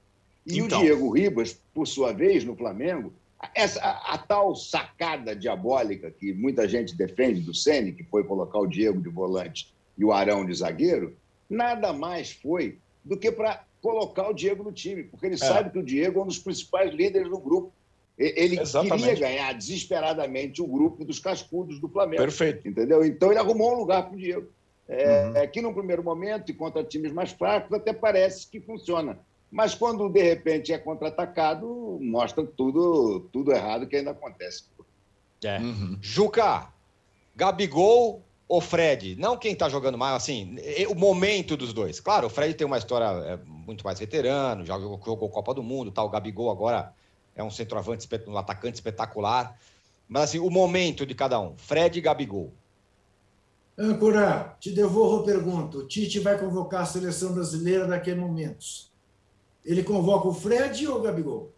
[0.47, 0.81] E então.
[0.81, 3.13] o Diego Ribas, por sua vez, no Flamengo,
[3.55, 8.59] essa, a, a, tal sacada diabólica que muita gente defende do Ceni, que foi colocar
[8.59, 11.17] o Diego de volante e o Arão de zagueiro,
[11.51, 15.39] nada mais foi do que para colocar o Diego no time, porque ele é.
[15.39, 17.73] sabe que o Diego é um dos principais líderes do grupo.
[18.17, 19.03] Ele Exatamente.
[19.03, 22.23] queria ganhar desesperadamente o grupo dos cascudos do Flamengo.
[22.23, 22.69] Perfeito.
[22.69, 23.05] Entendeu?
[23.05, 24.49] Então ele arrumou um lugar para o Diego.
[24.89, 25.37] É, uhum.
[25.37, 29.19] é que no primeiro momento, e contra times mais fracos, até parece que funciona.
[29.53, 34.65] Mas quando de repente é contra-atacado, mostra tudo, tudo errado que ainda acontece.
[35.45, 35.59] É.
[35.59, 35.99] Uhum.
[36.01, 36.69] Juca,
[37.37, 40.57] Gabigol o Fred, não quem está jogando mais, assim,
[40.91, 42.01] o momento dos dois.
[42.01, 45.63] Claro, o Fred tem uma história é, muito mais veterano, já jogou, jogou Copa do
[45.63, 46.07] Mundo, tal.
[46.07, 46.93] O Gabigol agora
[47.35, 49.59] é um centroavante, um atacante espetacular.
[50.07, 51.57] Mas assim, o momento de cada um.
[51.57, 52.53] Fred e Gabigol.
[53.79, 55.79] Ancora, te devolvo a pergunta.
[55.79, 58.92] O Tite vai convocar a seleção brasileira daqui a momentos.
[59.65, 61.53] Ele convoca o Fred ou o Gabigol?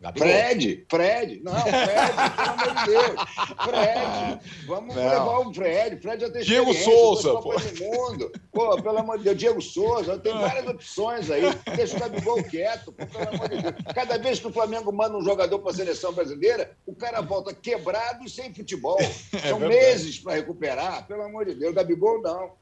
[0.00, 0.28] Gabigol.
[0.28, 3.20] Fred, Fred, não, Fred, pelo amor de Deus.
[3.64, 5.08] Fred, vamos não.
[5.10, 6.00] levar o Fred.
[6.00, 7.52] Fred já tem Diego Souza, pô.
[7.78, 8.32] Mundo.
[8.50, 11.42] Pô, pelo amor de Deus, Diego Souza, tem várias opções aí.
[11.76, 13.74] Deixa o Gabigol quieto, pô, pelo amor de Deus.
[13.94, 17.52] Cada vez que o Flamengo manda um jogador para a seleção brasileira, o cara volta
[17.52, 18.98] quebrado e sem futebol.
[19.32, 21.72] É São é meses para recuperar, pelo amor de Deus.
[21.72, 22.52] O Gabigol não.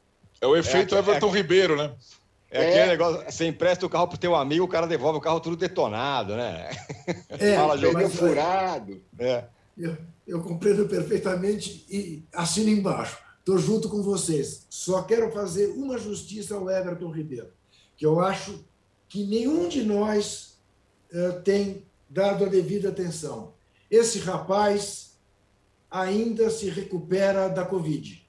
[0.41, 1.95] É o efeito é, Everton é, Ribeiro, né?
[2.51, 5.21] É, é, aquele negócio, você empresta o carro pro teu amigo, o cara devolve o
[5.21, 6.71] carro tudo detonado, né?
[7.29, 9.03] É, Fala, pneu furado.
[9.19, 9.45] É.
[9.77, 13.19] Eu, eu compreendo perfeitamente e assino embaixo.
[13.39, 14.67] Estou junto com vocês.
[14.69, 17.51] Só quero fazer uma justiça ao Everton Ribeiro,
[17.97, 18.65] que eu acho
[19.09, 20.59] que nenhum de nós
[21.13, 23.55] uh, tem dado a devida atenção.
[23.91, 25.19] Esse rapaz
[25.91, 28.27] ainda se recupera da Covid.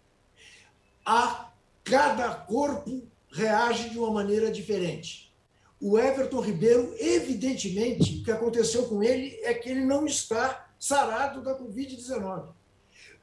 [1.05, 1.51] A
[1.83, 5.33] cada corpo reage de uma maneira diferente.
[5.81, 11.41] O Everton Ribeiro, evidentemente, o que aconteceu com ele é que ele não está sarado
[11.41, 12.49] da Covid-19.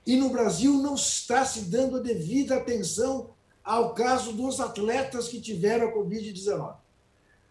[0.06, 3.30] E no Brasil não está se dando a devida atenção
[3.62, 6.76] ao caso dos atletas que tiveram a Covid-19.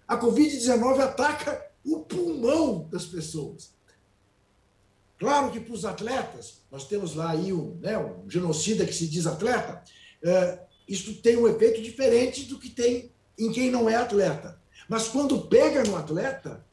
[0.08, 3.76] A Covid-19 ataca o pulmão das pessoas.
[5.20, 9.08] Claro que para os atletas, nós temos lá aí um, né, um genocida que se
[9.08, 9.84] diz atleta,
[10.24, 14.60] é, isso tem um efeito diferente do que tem em quem não é atleta.
[14.88, 16.64] Mas quando pega no atleta,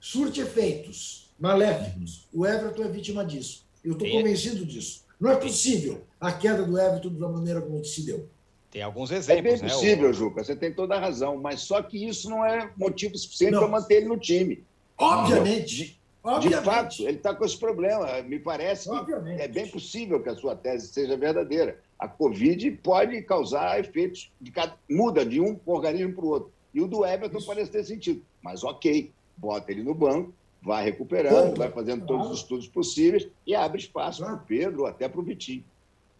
[0.00, 2.26] surte efeitos maléficos.
[2.32, 3.66] O Everton é vítima disso.
[3.84, 5.04] Eu estou convencido disso.
[5.20, 8.28] Não é possível a queda do Everton da maneira como se deu.
[8.70, 9.38] Tem alguns exemplos.
[9.38, 10.12] É bem né, possível, o...
[10.12, 13.68] Juca, você tem toda a razão, mas só que isso não é motivo suficiente para
[13.68, 14.64] manter ele no time.
[14.98, 15.76] Obviamente.
[15.76, 16.58] De, Obviamente.
[16.58, 18.20] de fato, ele está com esse problema.
[18.22, 19.36] Me parece Obviamente.
[19.36, 24.30] que é bem possível que a sua tese seja verdadeira a Covid pode causar efeitos,
[24.40, 26.52] de cada, muda de um organismo para o outro.
[26.72, 27.46] E o do Everton Isso.
[27.46, 28.22] parece ter sentido.
[28.42, 33.54] Mas ok, bota ele no banco, vai recuperando, vai fazendo todos os estudos possíveis e
[33.54, 35.64] abre espaço para o Pedro ou até para o Vitinho.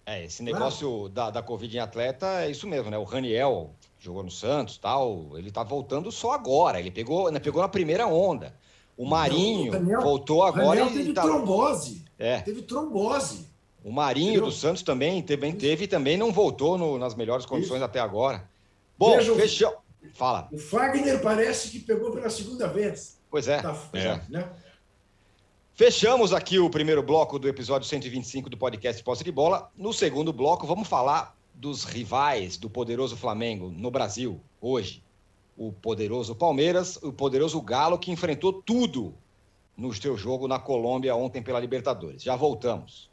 [0.07, 2.99] É, esse negócio da, da Covid em atleta é isso mesmo, né?
[2.99, 6.79] O Raniel jogou no Santos tal, ele tá voltando só agora.
[6.79, 8.55] Ele pegou, né, pegou na primeira onda.
[8.97, 10.83] O Marinho o Daniel, voltou agora.
[10.83, 11.23] O Daniel teve tá...
[11.23, 12.05] trombose.
[12.19, 12.41] É.
[12.43, 13.49] Teve trombose.
[13.85, 17.77] O Marinho do Santos também teve, teve e também não voltou no, nas melhores condições
[17.77, 17.85] Isso.
[17.85, 18.49] até agora.
[18.99, 19.77] Bom, Veja, fechou.
[20.15, 20.49] Fala.
[20.51, 23.21] O Fagner parece que pegou pela segunda vez.
[23.31, 23.61] Pois é.
[23.61, 24.21] Tá, é.
[24.31, 24.49] Né?
[25.75, 29.71] Fechamos aqui o primeiro bloco do episódio 125 do podcast Posse de Bola.
[29.77, 35.03] No segundo bloco, vamos falar dos rivais do poderoso Flamengo no Brasil, hoje.
[35.59, 39.15] O poderoso Palmeiras, o poderoso Galo, que enfrentou tudo
[39.77, 42.23] no seu jogo na Colômbia ontem pela Libertadores.
[42.23, 43.13] Já voltamos.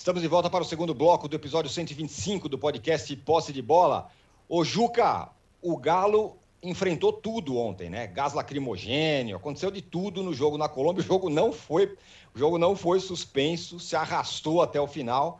[0.00, 4.08] Estamos de volta para o segundo bloco do episódio 125 do podcast Posse de Bola.
[4.48, 5.28] O Juca,
[5.60, 8.06] o Galo enfrentou tudo ontem, né?
[8.06, 11.02] Gás lacrimogênio, aconteceu de tudo no jogo na Colômbia.
[11.02, 11.98] O jogo não foi,
[12.34, 15.38] o jogo não foi suspenso, se arrastou até o final,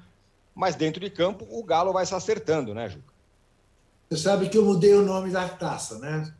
[0.55, 3.15] mas dentro de campo o Galo vai se acertando, né, Juca?
[4.11, 6.35] Você sabe que eu mudei o nome da taça, né?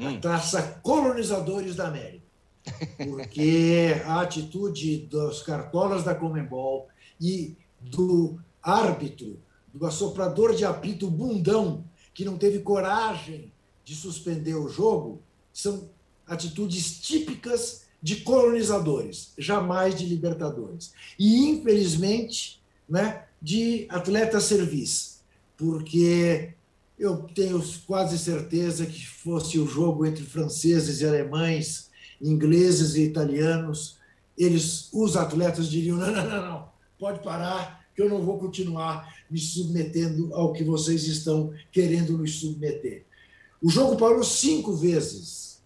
[0.00, 0.16] Hum.
[0.16, 2.24] A taça Colonizadores da América.
[3.04, 6.88] Porque a atitude dos cartolas da Comembol
[7.20, 9.38] e do árbitro,
[9.72, 13.52] do assoprador de apito bundão, que não teve coragem
[13.84, 15.20] de suspender o jogo,
[15.52, 15.88] são
[16.26, 20.92] atitudes típicas de colonizadores, jamais de libertadores.
[21.18, 25.20] E, infelizmente, né, de atleta serviço,
[25.56, 26.54] porque
[26.98, 33.98] eu tenho quase certeza que fosse o jogo entre franceses e alemães, ingleses e italianos,
[34.36, 39.14] eles, os atletas diriam: não, não, não, não pode parar, que eu não vou continuar
[39.30, 43.04] me submetendo ao que vocês estão querendo nos submeter.
[43.62, 45.62] O jogo parou cinco vezes.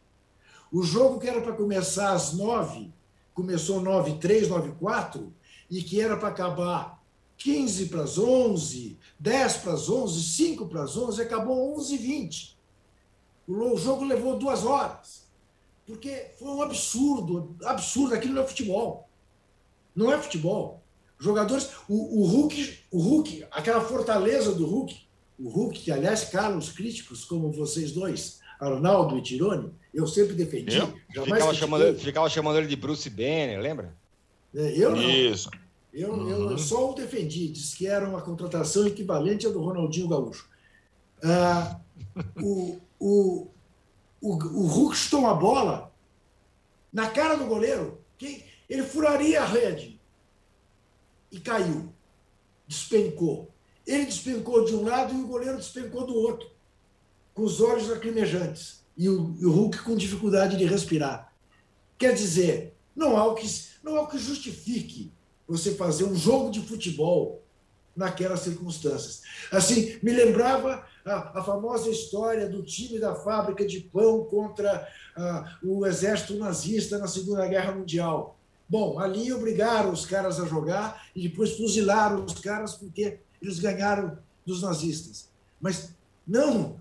[0.72, 2.92] O jogo que era para começar às nove,
[3.34, 5.32] começou nove três, nove quatro,
[5.68, 7.00] e que era para acabar
[7.36, 11.98] 15 para as 11, 10 para as 11, 5 para as 11, acabou 11 e
[11.98, 12.58] 20.
[13.48, 15.28] O jogo levou duas horas.
[15.86, 18.14] Porque foi um absurdo, absurdo.
[18.14, 19.08] Aquilo não é futebol.
[19.96, 20.79] Não é futebol.
[21.20, 24.98] Jogadores, o, o Hulk, o Hulk, aquela fortaleza do Hulk,
[25.38, 30.78] o Hulk, que aliás, caros críticos como vocês dois, Arnaldo e Tirone, eu sempre defendi.
[30.78, 30.94] Eu?
[31.24, 33.94] Ficava, chamando, ficava chamando ele de Bruce Banner, lembra?
[34.54, 35.02] É, eu não.
[35.02, 35.50] Isso.
[35.92, 36.52] Eu, uhum.
[36.52, 40.48] eu só o defendi, disse que era uma contratação equivalente à do Ronaldinho Gaúcho.
[41.22, 41.78] Ah,
[42.40, 43.48] o, o,
[44.22, 45.92] o, o Hulk chutou uma bola
[46.90, 49.99] na cara do goleiro, que ele furaria a rede
[51.30, 51.92] e caiu,
[52.66, 53.50] despencou.
[53.86, 56.48] Ele despencou de um lado e o goleiro despencou do outro,
[57.34, 61.32] com os olhos lacrimejantes e o, e o Hulk com dificuldade de respirar.
[61.96, 63.46] Quer dizer, não há o que,
[63.82, 65.12] não há o que justifique
[65.46, 67.42] você fazer um jogo de futebol
[67.96, 69.22] naquelas circunstâncias.
[69.50, 75.58] Assim, me lembrava a, a famosa história do time da fábrica de pão contra a,
[75.62, 78.38] o exército nazista na Segunda Guerra Mundial.
[78.70, 84.16] Bom, ali obrigaram os caras a jogar e depois fuzilaram os caras porque eles ganharam
[84.46, 85.28] dos nazistas.
[85.61, 85.92] Mas
[86.24, 86.80] não,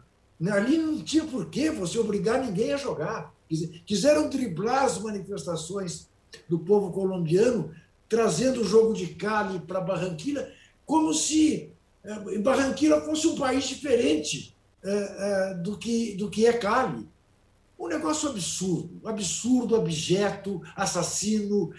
[0.52, 3.34] ali não tinha por que você obrigar ninguém a jogar.
[3.88, 6.08] Quiseram driblar as manifestações
[6.48, 7.74] do povo colombiano
[8.08, 10.48] trazendo o jogo de Cali para Barranquilla,
[10.86, 11.72] como se
[12.04, 17.08] é, Barranquilla fosse um país diferente é, é, do, que, do que é Cali.
[17.80, 21.72] Um negócio absurdo, absurdo, abjeto, assassino,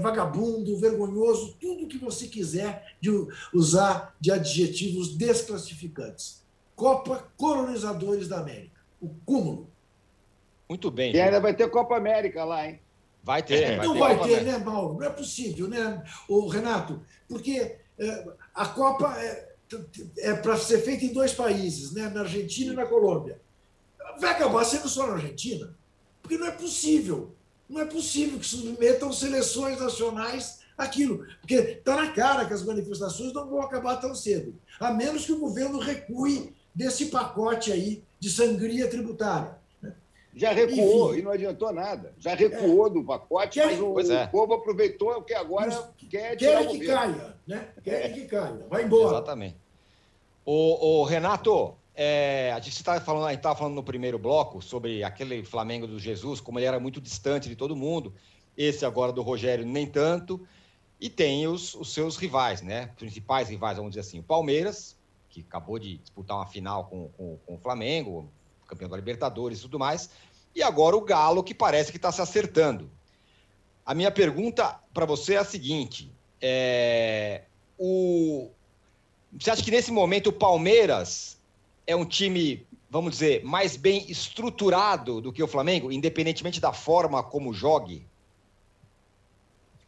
[0.00, 3.10] vagabundo, vergonhoso, tudo que você quiser de
[3.52, 6.44] usar de adjetivos desclassificantes.
[6.76, 9.68] Copa Colonizadores da América, o cúmulo.
[10.68, 11.12] Muito bem.
[11.12, 12.80] E ainda vai ter Copa América lá, hein?
[13.22, 13.76] Vai ter.
[13.76, 14.94] Vai não ter vai Copa ter, né, Mauro?
[14.98, 17.02] Não é possível, né, o Renato?
[17.28, 19.54] Porque é, a Copa é,
[20.18, 23.40] é para ser feita em dois países, né, na Argentina e na Colômbia.
[24.18, 25.74] Vai acabar sendo só na Argentina,
[26.20, 27.34] porque não é possível.
[27.68, 33.32] Não é possível que submetam seleções nacionais aquilo, porque está na cara que as manifestações
[33.32, 38.30] não vão acabar tão cedo, a menos que o governo recue desse pacote aí de
[38.30, 39.56] sangria tributária.
[40.34, 41.20] Já recuou Enfim.
[41.20, 42.14] e não adiantou nada.
[42.18, 42.90] Já recuou é.
[42.90, 44.24] do pacote, mas o, é.
[44.24, 45.70] o, povo aproveitou o que agora
[46.08, 47.68] quer Quer que caia, né?
[47.84, 48.08] Quer é.
[48.08, 48.66] que caia.
[48.70, 49.16] Vai embora.
[49.16, 49.56] Exatamente.
[50.44, 55.04] O, o Renato, é, a gente estava falando, a gente falando no primeiro bloco sobre
[55.04, 58.14] aquele Flamengo do Jesus, como ele era muito distante de todo mundo.
[58.56, 60.46] Esse agora do Rogério nem tanto.
[61.00, 62.86] E tem os, os seus rivais, né?
[62.96, 64.20] Principais rivais, vamos dizer assim.
[64.20, 64.96] O Palmeiras,
[65.28, 68.30] que acabou de disputar uma final com, com, com o Flamengo,
[68.66, 70.10] campeão da Libertadores e tudo mais.
[70.54, 72.90] E agora o Galo, que parece que está se acertando.
[73.84, 77.42] A minha pergunta para você é a seguinte: é,
[77.76, 78.48] o,
[79.32, 81.36] você acha que nesse momento o Palmeiras
[81.86, 87.22] é um time, vamos dizer, mais bem estruturado do que o Flamengo, independentemente da forma
[87.22, 88.06] como jogue?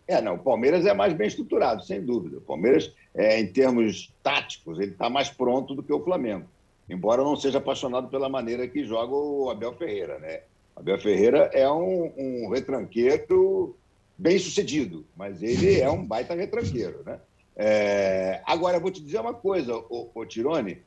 [0.07, 2.39] É, não, o Palmeiras é mais bem estruturado, sem dúvida.
[2.39, 6.47] O Palmeiras, é, em termos táticos, ele está mais pronto do que o Flamengo
[6.89, 10.41] embora eu não seja apaixonado pela maneira que joga o Abel Ferreira, né?
[10.77, 13.77] Abel Ferreira é um, um retranqueiro
[14.17, 17.21] bem sucedido, mas ele é um baita retranqueiro, né?
[17.57, 18.43] É...
[18.45, 20.83] Agora, vou te dizer uma coisa, ô, ô, Tirone,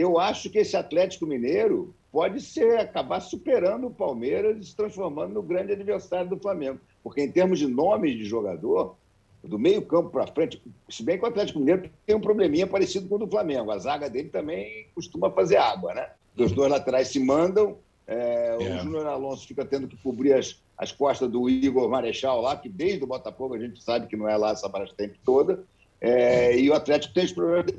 [0.00, 5.34] eu acho que esse Atlético Mineiro pode ser acabar superando o Palmeiras e se transformando
[5.34, 8.96] no grande adversário do Flamengo, porque em termos de nomes de jogador,
[9.42, 13.08] do meio campo para frente, se bem que o Atlético Mineiro tem um probleminha parecido
[13.08, 13.70] com o do Flamengo.
[13.70, 16.10] A zaga dele também costuma fazer água, né?
[16.36, 18.78] Os dois laterais se mandam, é, o é.
[18.80, 23.02] Júnior Alonso fica tendo que cobrir as, as costas do Igor Marechal lá, que desde
[23.02, 25.64] o Botafogo a gente sabe que não é lá essa tempo toda,
[26.00, 27.72] é, e o Atlético tem os problemas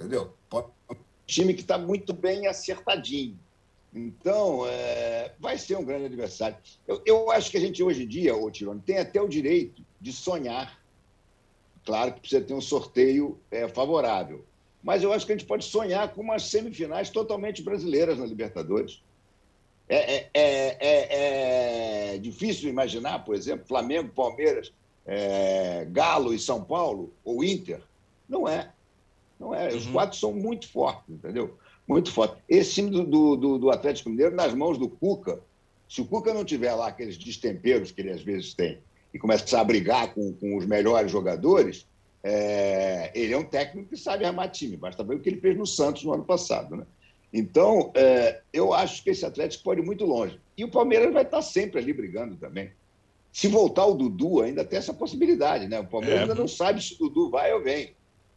[0.00, 0.32] Entendeu?
[0.50, 0.96] Um
[1.26, 3.38] time que está muito bem acertadinho.
[3.94, 6.56] Então, é, vai ser um grande adversário.
[6.88, 9.82] Eu, eu, acho que a gente, hoje em dia, ô Tirone, tem até o direito
[10.00, 10.80] de sonhar.
[11.84, 14.44] Claro que precisa ter um sorteio é, favorável.
[14.82, 19.02] Mas eu acho que a gente pode sonhar com umas semifinais totalmente brasileiras na Libertadores.
[19.86, 24.72] É, é, é, é, é difícil imaginar, por exemplo, Flamengo, Palmeiras,
[25.90, 27.82] Galo e São Paulo, ou Inter.
[28.28, 28.72] Não é.
[29.40, 29.68] Não é.
[29.68, 29.92] Os uhum.
[29.92, 31.56] quatro são muito fortes, entendeu?
[31.90, 32.36] muito forte.
[32.48, 35.40] Esse time do, do, do, Atlético Mineiro, nas mãos do Cuca,
[35.88, 38.78] se o Cuca não tiver lá aqueles destemperos que ele às vezes tem
[39.12, 41.84] e começar a brigar com, com os melhores jogadores,
[42.22, 44.76] é, ele é um técnico que sabe armar time.
[44.76, 46.76] Basta ver o que ele fez no Santos no ano passado.
[46.76, 46.86] Né?
[47.32, 50.38] Então, é, eu acho que esse Atlético pode ir muito longe.
[50.56, 52.70] E o Palmeiras vai estar sempre ali brigando também.
[53.32, 55.78] Se voltar o Dudu, ainda tem essa possibilidade, né?
[55.80, 56.22] O Palmeiras é.
[56.22, 57.94] ainda não sabe se o Dudu vai ou vem.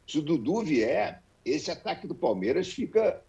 [0.08, 3.22] Se o Dudu vier, esse ataque do Palmeiras fica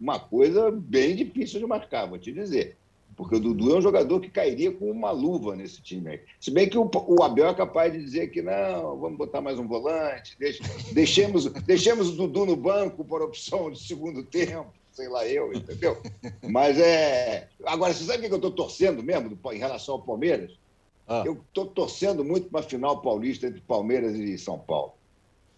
[0.00, 2.76] uma coisa bem difícil de marcar, vou te dizer.
[3.16, 6.20] Porque o Dudu é um jogador que cairia com uma luva nesse time aí.
[6.38, 9.58] Se bem que o, o Abel é capaz de dizer que não, vamos botar mais
[9.58, 10.62] um volante, deixe,
[10.92, 15.96] deixemos, deixemos o Dudu no banco por opção de segundo tempo, sei lá eu, entendeu?
[16.42, 17.48] Mas é.
[17.64, 20.52] Agora, você sabe o que eu estou torcendo mesmo em relação ao Palmeiras?
[21.08, 21.22] Ah.
[21.24, 24.92] Eu estou torcendo muito para a final paulista entre Palmeiras e São Paulo.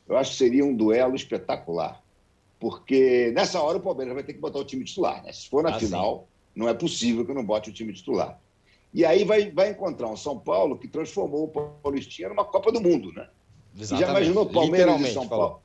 [0.09, 2.03] Eu acho que seria um duelo espetacular.
[2.59, 5.23] Porque nessa hora o Palmeiras vai ter que botar o time titular.
[5.23, 5.33] Né?
[5.33, 6.61] Se for na ah, final, sim.
[6.61, 8.41] não é possível que não bote o time titular.
[8.93, 12.81] E aí vai, vai encontrar um São Paulo que transformou o Paulistinha numa Copa do
[12.81, 13.29] Mundo, né?
[13.77, 14.07] Exatamente.
[14.07, 15.63] Já imaginou Palmeiras e São Paulo?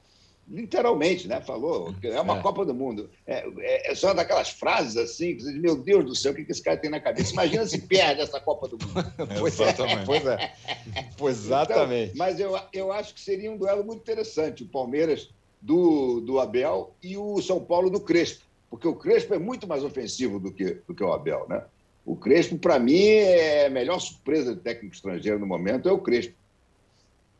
[0.47, 1.41] Literalmente, né?
[1.41, 2.41] Falou, é uma é.
[2.41, 3.09] Copa do Mundo.
[3.25, 6.35] É, é, é só daquelas frases assim, que você diz, meu Deus do céu, o
[6.35, 7.31] que esse cara tem na cabeça?
[7.33, 8.93] Imagina se perde essa Copa do Mundo.
[9.39, 9.73] pois, é,
[10.05, 10.53] pois é,
[11.17, 12.13] pois exatamente.
[12.13, 15.29] Então, mas eu, eu acho que seria um duelo muito interessante, o Palmeiras
[15.61, 19.83] do, do Abel e o São Paulo do Crespo, porque o Crespo é muito mais
[19.83, 21.63] ofensivo do que, do que o Abel, né?
[22.05, 25.99] O Crespo, para mim, é a melhor surpresa de técnico estrangeiro no momento, é o
[25.99, 26.35] Crespo.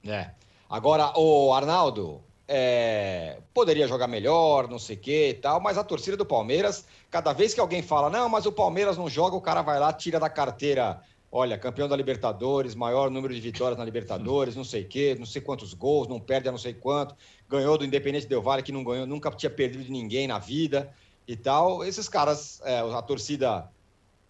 [0.06, 0.30] É.
[0.70, 5.84] Agora, o Arnaldo, é, poderia jogar melhor, não sei o que e tal, mas a
[5.84, 9.41] torcida do Palmeiras, cada vez que alguém fala, não, mas o Palmeiras não joga, o
[9.41, 13.86] cara vai lá, tira da carteira, olha, campeão da Libertadores, maior número de vitórias na
[13.86, 17.16] Libertadores, não sei o que, não sei quantos gols, não perde a não sei quanto,
[17.50, 20.94] ganhou do Independente Del Valle, que não ganhou, nunca tinha perdido de ninguém na vida
[21.28, 21.84] e tal.
[21.84, 23.70] Esses caras, é, a torcida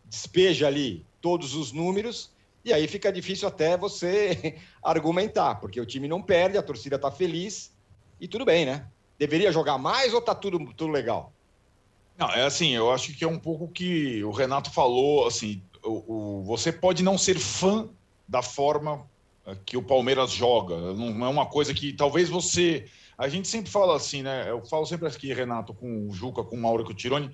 [0.05, 2.31] despeja ali todos os números
[2.63, 7.09] e aí fica difícil até você argumentar, porque o time não perde, a torcida está
[7.09, 7.72] feliz
[8.23, 8.85] e tudo bem, né?
[9.19, 11.33] Deveria jogar mais ou tá tudo, tudo legal?
[12.17, 16.39] Não, é assim, eu acho que é um pouco que o Renato falou, assim, o,
[16.39, 17.89] o, você pode não ser fã
[18.25, 19.05] da forma
[19.45, 22.85] eh, que o Palmeiras joga, não é uma coisa que talvez você...
[23.17, 24.49] A gente sempre fala assim, né?
[24.49, 27.29] Eu falo sempre aqui, Renato, com o Juca, com o Mauro, com o Tironi,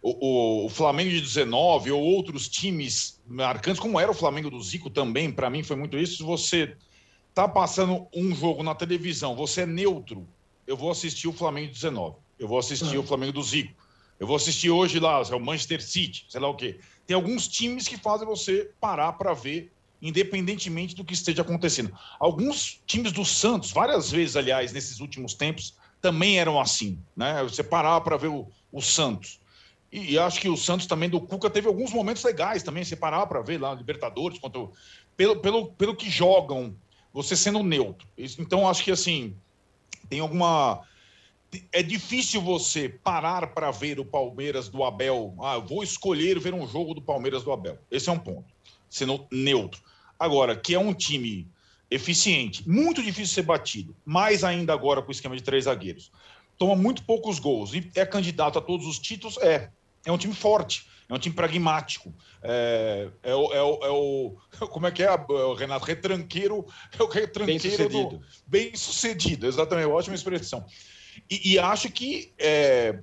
[0.00, 4.88] o, o, Flamengo de 19 ou outros times marcantes, como era o Flamengo do Zico
[4.88, 6.74] também, para mim foi muito isso, você
[7.34, 10.26] tá passando um jogo na televisão, você é neutro,
[10.66, 13.74] eu vou assistir o Flamengo 19, eu vou assistir o Flamengo do Zico,
[14.20, 16.78] eu vou assistir hoje lá, o Manchester City, sei lá o quê.
[17.06, 21.92] Tem alguns times que fazem você parar para ver, independentemente do que esteja acontecendo.
[22.20, 27.42] Alguns times do Santos, várias vezes, aliás, nesses últimos tempos, também eram assim, né?
[27.42, 29.40] Você parar para ver o, o Santos.
[29.90, 32.96] E, e, acho que o Santos também do Cuca teve alguns momentos legais também, você
[32.96, 34.72] parar para ver lá Libertadores, quanto,
[35.16, 36.74] pelo, pelo, pelo que jogam,
[37.12, 38.06] você sendo neutro.
[38.38, 39.36] Então, acho que assim,
[40.08, 40.82] tem alguma.
[41.70, 45.34] É difícil você parar para ver o Palmeiras do Abel.
[45.40, 47.78] Ah, vou escolher ver um jogo do Palmeiras do Abel.
[47.90, 48.46] Esse é um ponto.
[48.88, 49.82] Sendo neutro.
[50.18, 51.46] Agora, que é um time
[51.90, 56.10] eficiente, muito difícil ser batido, mais ainda agora com o esquema de três zagueiros.
[56.56, 59.70] Toma muito poucos gols e é candidato a todos os títulos, é.
[60.04, 60.86] É um time forte.
[61.12, 62.12] É um time pragmático.
[62.42, 64.36] É, é, o, é, o, é o,
[64.68, 65.84] Como é que é, é o Renato?
[65.84, 66.64] Retranqueiro.
[66.98, 68.08] É o retranqueiro bem sucedido.
[68.08, 69.88] Do, bem sucedido, exatamente.
[69.88, 70.64] Ótima expressão.
[71.30, 72.98] E, e acho que é,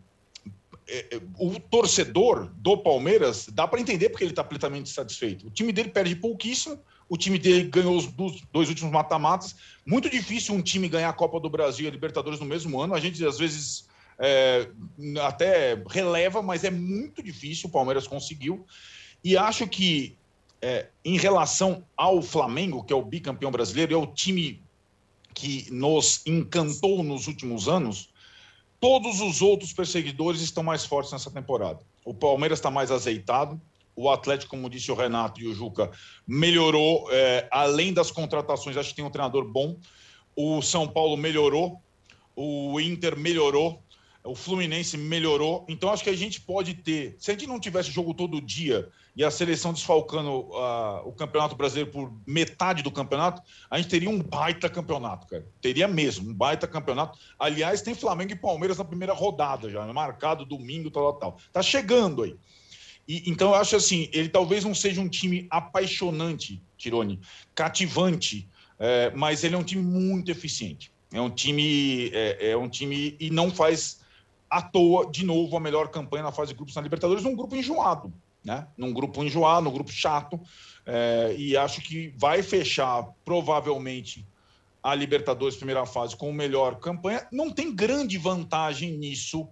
[0.88, 5.45] é, o torcedor do Palmeiras dá para entender porque ele está completamente satisfeito.
[5.45, 8.07] O time dele perde pouquíssimo, o time dele ganhou os
[8.51, 9.55] dois últimos mata-matas.
[9.86, 12.95] Muito difícil um time ganhar a Copa do Brasil e a Libertadores no mesmo ano.
[12.95, 13.88] A gente às vezes
[14.20, 14.67] é,
[15.22, 17.70] até releva, mas é muito difícil.
[17.70, 18.65] O Palmeiras conseguiu.
[19.24, 20.17] E acho que,
[20.61, 24.61] é, em relação ao Flamengo, que é o bicampeão brasileiro, é o time
[25.34, 28.09] que nos encantou nos últimos anos,
[28.80, 31.80] todos os outros perseguidores estão mais fortes nessa temporada.
[32.03, 33.59] O Palmeiras está mais azeitado.
[33.95, 35.91] O Atlético, como disse o Renato e o Juca,
[36.28, 37.07] melhorou.
[37.11, 39.78] É, além das contratações, acho que tem um treinador bom.
[40.36, 41.82] O São Paulo melhorou.
[42.36, 43.82] O Inter melhorou
[44.30, 45.65] o Fluminense melhorou.
[45.67, 47.15] Então, acho que a gente pode ter.
[47.17, 51.55] Se a gente não tivesse jogo todo dia e a seleção desfalcando uh, o Campeonato
[51.55, 55.45] Brasileiro por metade do campeonato, a gente teria um baita campeonato, cara.
[55.59, 57.17] Teria mesmo, um baita campeonato.
[57.39, 61.38] Aliás, tem Flamengo e Palmeiras na primeira rodada já, marcado domingo, tal, tal.
[61.51, 62.36] Tá chegando aí.
[63.07, 67.19] E, então, eu acho assim: ele talvez não seja um time apaixonante, Tirone,
[67.55, 70.91] cativante, é, mas ele é um time muito eficiente.
[71.11, 73.98] É um time, é, é um time e não faz
[74.49, 77.55] à toa, de novo, a melhor campanha na fase de grupos na Libertadores, num grupo
[77.55, 78.67] enjoado, né?
[78.77, 80.39] Num grupo enjoado, num grupo chato.
[80.85, 84.25] É, e acho que vai fechar, provavelmente,
[84.81, 87.27] a Libertadores primeira fase com melhor campanha.
[87.31, 89.47] Não tem grande vantagem nisso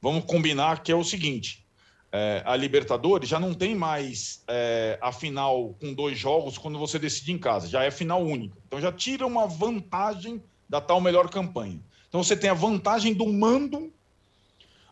[0.00, 1.64] vamos combinar que é o seguinte:
[2.10, 6.98] é, a Libertadores já não tem mais é, a final com dois jogos quando você
[6.98, 8.56] decide em casa, já é final única.
[8.66, 11.80] Então já tira uma vantagem da tal melhor campanha.
[12.08, 13.92] Então você tem a vantagem do mando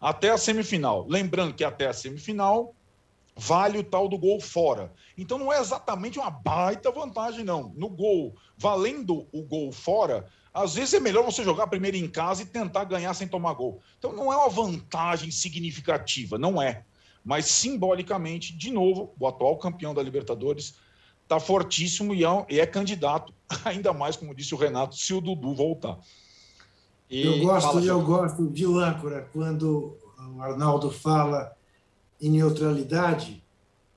[0.07, 1.05] até a semifinal.
[1.09, 2.73] Lembrando que até a semifinal
[3.35, 4.93] vale o tal do gol fora.
[5.19, 7.73] Então não é exatamente uma baita vantagem, não.
[7.75, 12.43] No gol, valendo o gol fora, às vezes é melhor você jogar primeiro em casa
[12.43, 13.83] e tentar ganhar sem tomar gol.
[13.99, 16.85] Então não é uma vantagem significativa, não é.
[17.25, 20.77] Mas simbolicamente, de novo, o atual campeão da Libertadores
[21.25, 23.35] está fortíssimo e é, é, candidato,
[23.65, 25.99] ainda mais, como disse o Renato, se o Dudu voltar.
[27.11, 29.97] Eu gosto, eu gosto de âncora quando
[30.35, 31.53] o Arnaldo fala
[32.21, 33.43] em neutralidade,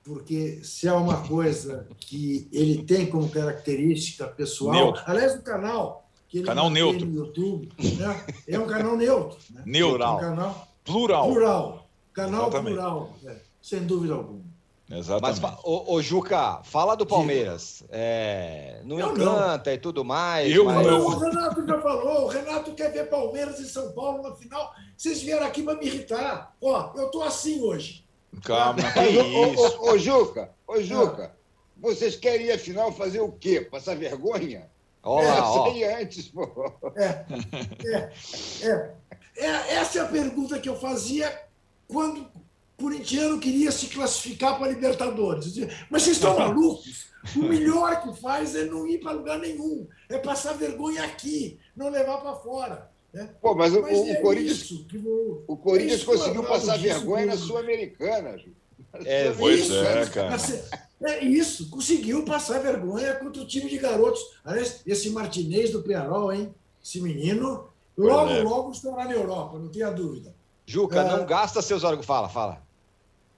[0.04, 5.02] porque se há uma coisa que ele tem como característica pessoal, neutro.
[5.06, 9.62] aliás, o canal que ele canal neutro no YouTube né, é um canal neutro, né?
[9.66, 10.14] Neural.
[10.14, 11.28] É um canal plural.
[11.28, 11.90] Plural.
[12.12, 12.74] Canal Exatamente.
[12.74, 14.49] plural, é, sem dúvida alguma.
[14.90, 15.40] Exatamente.
[15.40, 17.84] Mas, ô, ô, Juca, fala do Palmeiras.
[17.90, 19.74] É, não eu encanta não.
[19.74, 20.52] e tudo mais.
[20.52, 20.84] Eu mas...
[20.84, 21.06] não.
[21.06, 24.74] O Renato já falou, o Renato quer ver Palmeiras e São Paulo na final.
[24.96, 26.54] Vocês vieram aqui para me irritar.
[26.60, 28.04] Ó, eu tô assim hoje.
[28.44, 29.78] Calma, que isso.
[29.80, 31.36] Ô, ô, ô, Juca, ô, Juca,
[31.76, 33.60] vocês querem afinal fazer o quê?
[33.60, 34.68] Passar vergonha?
[35.02, 36.00] Olha é, lá, ó.
[36.00, 36.72] antes, pô.
[36.96, 37.24] É,
[37.86, 38.12] é,
[38.62, 38.94] é,
[39.36, 41.42] é, essa é a pergunta que eu fazia
[41.88, 42.28] quando
[42.80, 45.44] corintiano queria se classificar para a Libertadores.
[45.44, 47.10] Dizia, Mas vocês estão malucos?
[47.36, 51.90] O melhor que faz é não ir para lugar nenhum, é passar vergonha aqui, não
[51.90, 52.90] levar para fora.
[53.12, 53.28] Né?
[53.42, 57.36] Pô, mas, mas o, é o, Corinthians, o, o Corinthians é conseguiu passar vergonha na
[57.36, 58.36] Sul-Americana.
[59.04, 60.36] É, pois isso, é, cara.
[61.02, 64.20] É isso, conseguiu passar vergonha contra o time de garotos.
[64.44, 66.54] Aliás, esse Martinez do Penarol, hein?
[66.82, 68.42] Esse menino, logo, é.
[68.42, 70.34] logo estará na Europa, não tenha dúvida.
[70.66, 71.26] Juca, não é.
[71.26, 72.06] gasta seus argumentos.
[72.06, 72.62] Fala, fala.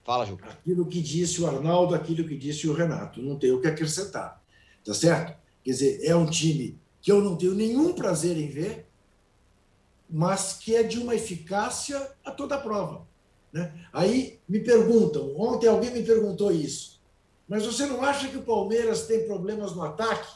[0.03, 0.49] Fala, Juca.
[0.49, 3.21] Aquilo que disse o Arnaldo, aquilo que disse o Renato.
[3.21, 4.41] Não tenho o que acrescentar.
[4.83, 5.37] Tá certo?
[5.63, 8.85] Quer dizer, é um time que eu não tenho nenhum prazer em ver,
[10.09, 13.07] mas que é de uma eficácia a toda a prova.
[13.51, 13.73] Né?
[13.93, 17.01] Aí me perguntam, ontem alguém me perguntou isso,
[17.47, 20.33] mas você não acha que o Palmeiras tem problemas no ataque?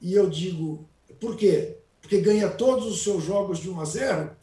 [0.00, 0.88] E eu digo,
[1.20, 1.78] por quê?
[2.00, 4.36] Porque ganha todos os seus jogos de 1 a 0?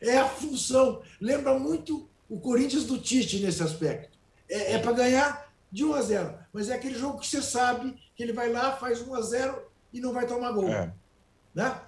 [0.00, 1.02] É a função.
[1.20, 4.16] Lembra muito o Corinthians do Tite nesse aspecto.
[4.48, 7.94] É, é para ganhar de 1 a 0, mas é aquele jogo que você sabe
[8.14, 9.58] que ele vai lá, faz 1 a 0
[9.92, 10.68] e não vai tomar gol.
[10.68, 10.92] É.
[11.54, 11.80] Né?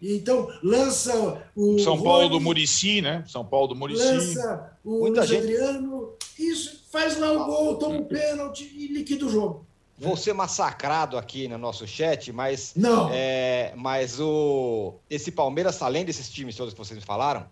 [0.00, 1.78] Então, lança o.
[1.78, 3.24] São Paulo Rony, do Murici, né?
[3.26, 4.04] São Paulo do Murici.
[4.04, 5.42] Lança o Muita Luiz gente...
[5.42, 6.12] Adriano.
[6.38, 9.66] Isso, faz lá o gol, toma um pênalti e liquida o jogo.
[9.98, 12.72] Vou ser massacrado aqui no nosso chat, mas.
[12.76, 13.08] Não.
[13.10, 17.46] É, mas o, esse Palmeiras, além desses times todos que vocês me falaram,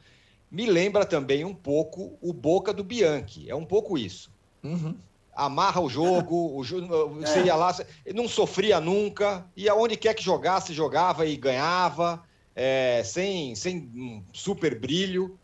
[0.55, 3.51] me lembra também um pouco o Boca do Bianchi.
[3.51, 4.31] É um pouco isso.
[4.63, 4.95] Uhum.
[5.35, 6.63] Amarra o jogo, o,
[7.19, 7.77] você ia lá,
[8.15, 12.23] não sofria nunca, e aonde quer que jogasse, jogava e ganhava
[12.55, 15.37] é, sem, sem super brilho,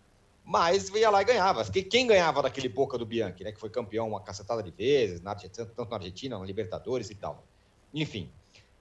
[0.45, 1.65] mas ia lá e ganhava.
[1.65, 3.51] Quem ganhava daquele Boca do Bianchi, né?
[3.51, 7.17] Que foi campeão uma cacetada de vezes, na Argentina, tanto na Argentina, na Libertadores e
[7.17, 7.43] tal.
[7.93, 8.31] Enfim.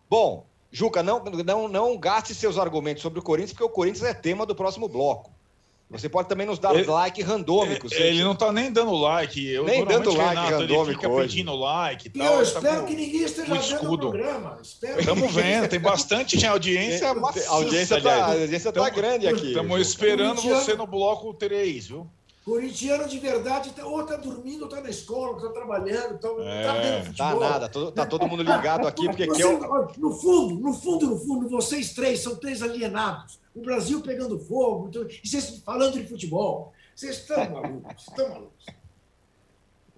[0.07, 4.13] Bom, Juca, não, não, não gaste seus argumentos sobre o Corinthians, porque o Corinthians é
[4.13, 5.38] tema do próximo bloco.
[5.89, 7.91] Você pode também nos dar ele, like randômicos.
[7.93, 9.43] Ele, ele não está nem dando like.
[9.43, 11.29] Eu, nem dando like Renato, randômico ele fica hoje.
[11.29, 12.35] pedindo like e tal.
[12.35, 14.59] eu espero tá que ninguém esteja vendo o programa.
[14.61, 17.07] Estamos vendo, tem bastante audiência.
[17.09, 19.47] a audiência está tá grande aqui.
[19.47, 22.07] Estamos esperando você no bloco 3, viu?
[22.45, 26.63] Corintiano de verdade, tá, ou está dormindo, ou está na escola, está trabalhando, está é,
[26.63, 27.39] tá vendo futebol.
[27.39, 29.59] Tá nada, tá todo mundo ligado aqui, porque Você, eu...
[29.97, 33.38] No fundo, no fundo, no fundo, vocês três são três alienados.
[33.55, 36.71] O Brasil pegando fogo, então, e vocês falando de futebol.
[36.95, 38.65] Vocês estão malucos, estão malucos.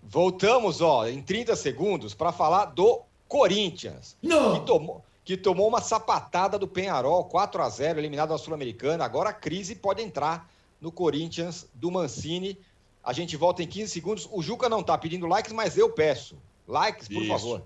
[0.04, 4.18] Voltamos, ó, em 30 segundos, para falar do Corinthians.
[4.22, 4.60] Não!
[4.60, 9.06] Que tomou, que tomou uma sapatada do Penharol, 4 a 0 eliminado da Sul-Americana.
[9.06, 10.50] Agora a crise pode entrar
[10.80, 12.58] no Corinthians do Mancini.
[13.04, 14.30] A gente volta em 15 segundos.
[14.32, 16.36] O Juca não está pedindo likes, mas eu peço.
[16.68, 17.28] Likes, por Isso.
[17.28, 17.64] favor.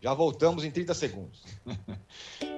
[0.00, 1.42] Já voltamos em 30 segundos.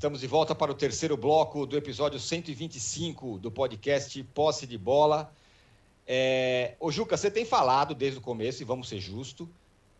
[0.00, 5.30] Estamos de volta para o terceiro bloco do episódio 125 do podcast Posse de Bola.
[6.06, 6.74] É...
[6.80, 9.46] Ô, Juca, você tem falado desde o começo, e vamos ser justos,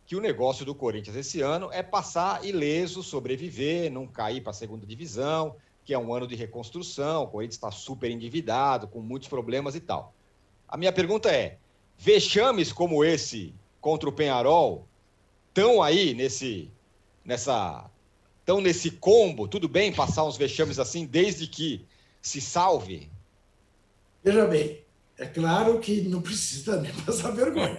[0.07, 4.55] que o negócio do Corinthians esse ano é passar ileso, sobreviver, não cair para a
[4.55, 9.29] segunda divisão, que é um ano de reconstrução, o Corinthians está super endividado, com muitos
[9.29, 10.15] problemas e tal.
[10.67, 11.59] A minha pergunta é:
[11.99, 14.89] vexames como esse contra o Penharol
[15.51, 16.71] estão aí nesse,
[17.23, 17.91] nessa
[18.51, 21.87] estão nesse combo, tudo bem passar uns vexames assim, desde que
[22.21, 23.09] se salve?
[24.25, 24.85] Veja bem,
[25.17, 27.77] é claro que não precisa nem passar vergonha.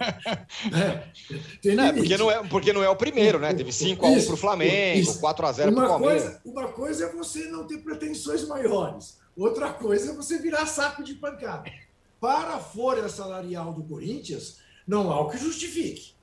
[0.70, 1.12] né?
[1.88, 3.52] é, porque, não é, porque não é o primeiro, né?
[3.52, 6.22] Teve 5x1 para o Flamengo, 4x0 para o Palmeiras.
[6.22, 11.04] Coisa, uma coisa é você não ter pretensões maiores, outra coisa é você virar saco
[11.04, 11.70] de pancada.
[12.18, 16.14] Para a folha salarial do Corinthians, não há o que justifique.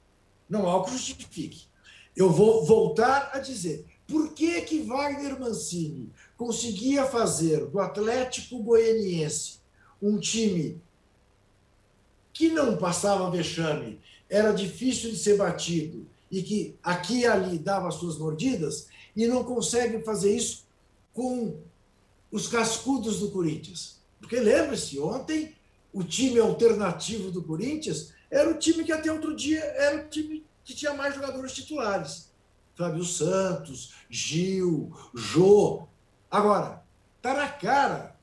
[0.49, 1.67] Não há o que justifique.
[2.15, 9.59] Eu vou voltar a dizer: por que, que Wagner Mancini conseguia fazer do Atlético Goianiense
[10.01, 10.81] um time
[12.33, 13.99] que não passava vexame,
[14.29, 19.43] era difícil de ser batido e que aqui e ali dava suas mordidas, e não
[19.43, 20.65] consegue fazer isso
[21.13, 21.57] com
[22.31, 23.99] os cascudos do Corinthians?
[24.19, 25.55] Porque lembre-se, ontem
[25.91, 30.45] o time alternativo do Corinthians era o time que até outro dia era o time
[30.63, 32.28] que tinha mais jogadores titulares.
[32.79, 35.85] Fábio Santos, Gil, Jô.
[36.31, 36.81] Agora,
[37.17, 38.15] está na cara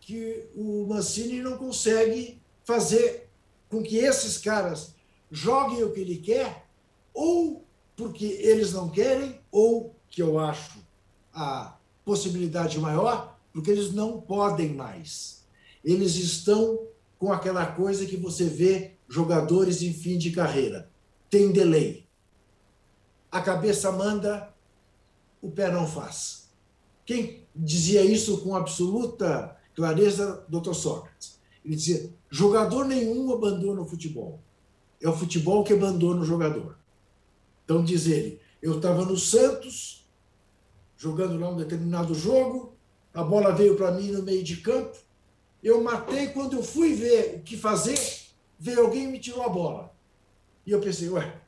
[0.00, 3.30] que o Mancini não consegue fazer
[3.68, 4.96] com que esses caras
[5.30, 6.66] joguem o que ele quer,
[7.14, 10.80] ou porque eles não querem, ou, que eu acho
[11.32, 15.44] a possibilidade maior, porque eles não podem mais.
[15.84, 16.80] Eles estão
[17.16, 20.90] com aquela coisa que você vê jogadores em fim de carreira.
[21.30, 22.09] Tem delay
[23.30, 24.52] a cabeça manda,
[25.40, 26.50] o pé não faz.
[27.04, 30.44] Quem dizia isso com absoluta clareza?
[30.48, 30.74] Dr.
[30.74, 31.38] Sócrates.
[31.64, 34.40] Ele dizia: jogador nenhum abandona o futebol.
[35.00, 36.76] É o futebol que abandona o jogador.
[37.64, 40.06] Então, diz ele: eu estava no Santos,
[40.96, 42.74] jogando lá um determinado jogo,
[43.12, 44.96] a bola veio para mim no meio de campo,
[45.62, 46.28] eu matei.
[46.28, 47.98] Quando eu fui ver o que fazer,
[48.58, 49.92] veio alguém e me tirou a bola.
[50.66, 51.40] E eu pensei: ué,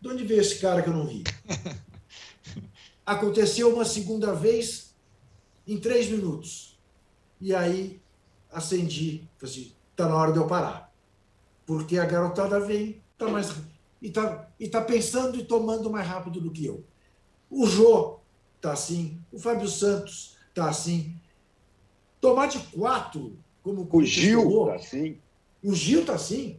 [0.00, 1.24] de onde veio esse cara que eu não vi?
[3.04, 4.94] Aconteceu uma segunda vez
[5.66, 6.78] em três minutos.
[7.40, 8.00] E aí
[8.50, 10.92] acendi, falei assim, tá na hora de eu parar.
[11.66, 13.54] Porque a garotada vem, tá mais
[14.02, 16.82] e tá, e tá pensando e tomando mais rápido do que eu.
[17.50, 18.18] O Jô
[18.60, 21.14] tá assim, o Fábio Santos tá assim.
[22.20, 25.18] Tomar de quatro, como o, o Gil tomou, tá assim.
[25.62, 26.58] O Gil tá assim.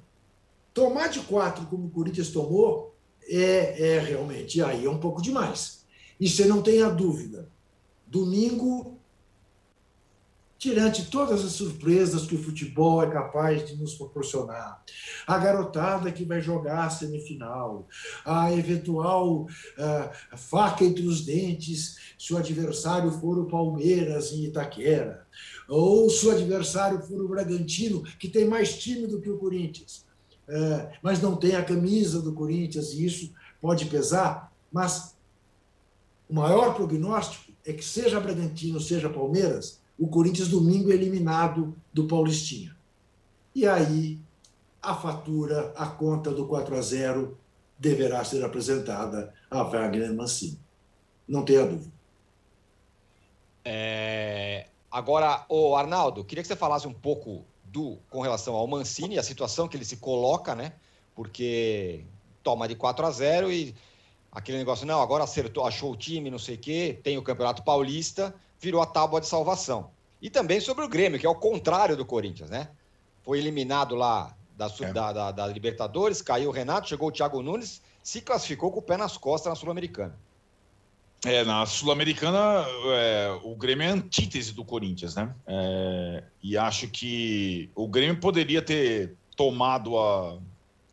[0.73, 2.90] Tomar de quatro, como o Corinthians tomou,
[3.27, 5.85] é, é realmente, aí é um pouco demais.
[6.19, 7.49] E você não tenha dúvida,
[8.05, 8.99] domingo,
[10.61, 14.83] tirante todas as surpresas que o futebol é capaz de nos proporcionar,
[15.25, 17.87] a garotada que vai jogar a semifinal,
[18.23, 25.25] a eventual uh, faca entre os dentes se o adversário for o Palmeiras em Itaquera,
[25.67, 30.05] ou se o adversário for o Bragantino, que tem mais time do que o Corinthians
[30.53, 34.51] é, mas não tem a camisa do Corinthians e isso pode pesar.
[34.69, 35.15] Mas
[36.29, 42.05] o maior prognóstico é que, seja Bragantino, seja Palmeiras, o Corinthians domingo é eliminado do
[42.05, 42.75] Paulistinha.
[43.55, 44.19] E aí
[44.81, 47.37] a fatura, a conta do 4 a 0
[47.79, 50.59] deverá ser apresentada a Wagner Mancini.
[51.25, 51.93] Não tenha dúvida.
[53.63, 54.67] É...
[54.91, 59.23] Agora, o Arnaldo, queria que você falasse um pouco do com relação ao Mancini, a
[59.23, 60.73] situação que ele se coloca, né?
[61.15, 62.03] Porque
[62.43, 63.73] toma de 4 a 0 e
[64.31, 67.63] aquele negócio, não, agora acertou, achou o time, não sei o quê, tem o Campeonato
[67.63, 69.91] Paulista, virou a tábua de salvação.
[70.21, 72.69] E também sobre o Grêmio, que é o contrário do Corinthians, né?
[73.23, 74.93] Foi eliminado lá da, é.
[74.93, 78.83] da, da, da Libertadores, caiu o Renato, chegou o Thiago Nunes, se classificou com o
[78.83, 80.17] pé nas costas na Sul-Americana.
[81.23, 82.65] É, na Sul-Americana,
[82.95, 85.33] é, o Grêmio é antítese do Corinthians, né?
[85.45, 90.39] É, e acho que o Grêmio poderia ter tomado a,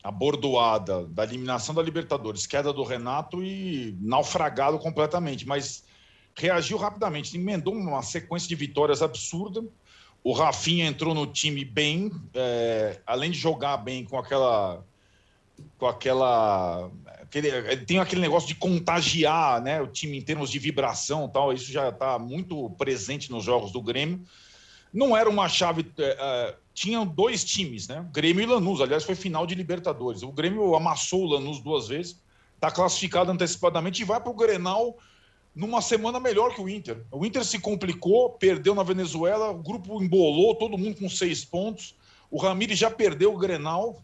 [0.03, 5.83] a bordoada da eliminação da Libertadores, queda do Renato e naufragado completamente, mas
[6.37, 9.65] reagiu rapidamente, emendou uma sequência de vitórias absurda.
[10.23, 14.85] O Rafinha entrou no time bem, é, além de jogar bem com aquela
[15.77, 16.91] com aquela
[17.29, 21.71] aquele, tem aquele negócio de contagiar né, o time em termos de vibração tal, isso
[21.71, 24.21] já está muito presente nos jogos do Grêmio.
[24.93, 25.87] Não era uma chave.
[25.99, 28.07] É, tinham dois times, né?
[28.11, 28.81] Grêmio e Lanús.
[28.81, 30.23] Aliás, foi final de Libertadores.
[30.23, 32.19] O Grêmio amassou o Lanús duas vezes,
[32.55, 34.97] está classificado antecipadamente e vai para o Grenal
[35.55, 37.05] numa semana melhor que o Inter.
[37.11, 41.95] O Inter se complicou, perdeu na Venezuela, o grupo embolou, todo mundo com seis pontos.
[42.31, 44.01] O Ramires já perdeu o Grenal.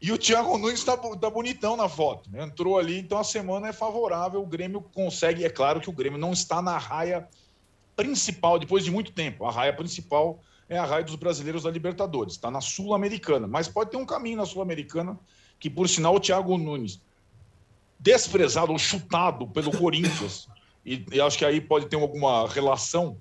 [0.00, 2.30] E o Thiago Nunes está tá bonitão na foto.
[2.30, 2.44] Né?
[2.44, 4.42] Entrou ali, então a semana é favorável.
[4.42, 5.44] O Grêmio consegue.
[5.44, 7.26] É claro que o Grêmio não está na raia
[7.94, 9.46] principal, depois de muito tempo.
[9.46, 12.34] A raia principal é a raia dos brasileiros da Libertadores.
[12.34, 13.46] Está na Sul-Americana.
[13.46, 15.18] Mas pode ter um caminho na Sul-Americana,
[15.58, 17.00] que por sinal o Thiago Nunes
[17.98, 20.48] desprezado ou chutado pelo Corinthians.
[20.84, 23.16] E, e, acho que aí pode ter alguma relação,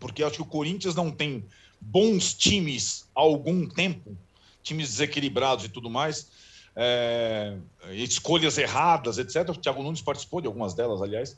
[0.00, 1.44] porque acho que o Corinthians não tem
[1.80, 4.16] bons times há algum tempo,
[4.62, 6.30] times desequilibrados e tudo mais,
[6.74, 7.56] é,
[7.92, 9.48] escolhas erradas, etc.
[9.50, 11.36] O Thiago Nunes participou de algumas delas, aliás.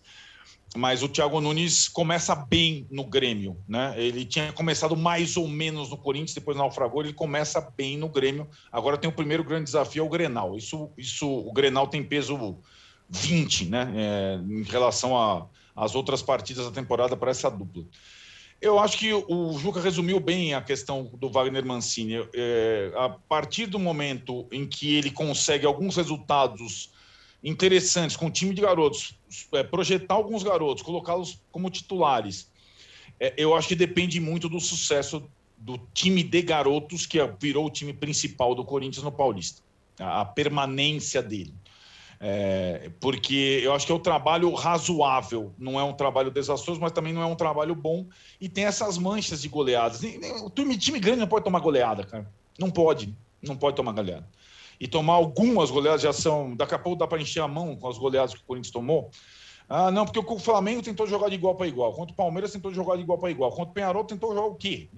[0.77, 3.95] Mas o Thiago Nunes começa bem no Grêmio, né?
[3.97, 8.49] Ele tinha começado mais ou menos no Corinthians, depois naufragou, ele começa bem no Grêmio.
[8.72, 10.57] Agora tem o primeiro grande desafio, é o Grenal.
[10.57, 12.59] Isso, isso o Grenal tem peso
[13.09, 13.93] 20, né?
[13.95, 17.85] É, em relação às outras partidas da temporada para essa dupla.
[18.65, 22.27] Eu acho que o Juca resumiu bem a questão do Wagner Mancini.
[22.33, 26.91] É, a partir do momento em que ele consegue alguns resultados
[27.43, 29.19] interessantes com o time de garotos,
[29.53, 32.51] é, projetar alguns garotos, colocá-los como titulares,
[33.21, 37.71] é, eu acho que depende muito do sucesso do time de garotos que virou o
[37.71, 39.61] time principal do Corinthians no Paulista,
[40.01, 41.53] a, a permanência dele.
[42.21, 46.93] É, porque eu acho que é um trabalho razoável, não é um trabalho desastroso, mas
[46.93, 48.07] também não é um trabalho bom.
[48.41, 50.03] E tem essas manchas de goleadas.
[50.43, 52.31] O time, time grande não pode tomar goleada, cara.
[52.59, 54.27] Não pode, não pode tomar goleada
[54.81, 56.55] e tomar algumas goleadas já são.
[56.55, 59.11] Daqui a pouco dá para encher a mão com as goleadas que o Corinthians tomou.
[59.69, 61.93] Ah, não, porque o Flamengo tentou jogar de igual para igual.
[61.93, 63.51] Contra o Palmeiras tentou jogar de igual para igual.
[63.51, 64.91] Contra o Penharol tentou jogar o quê?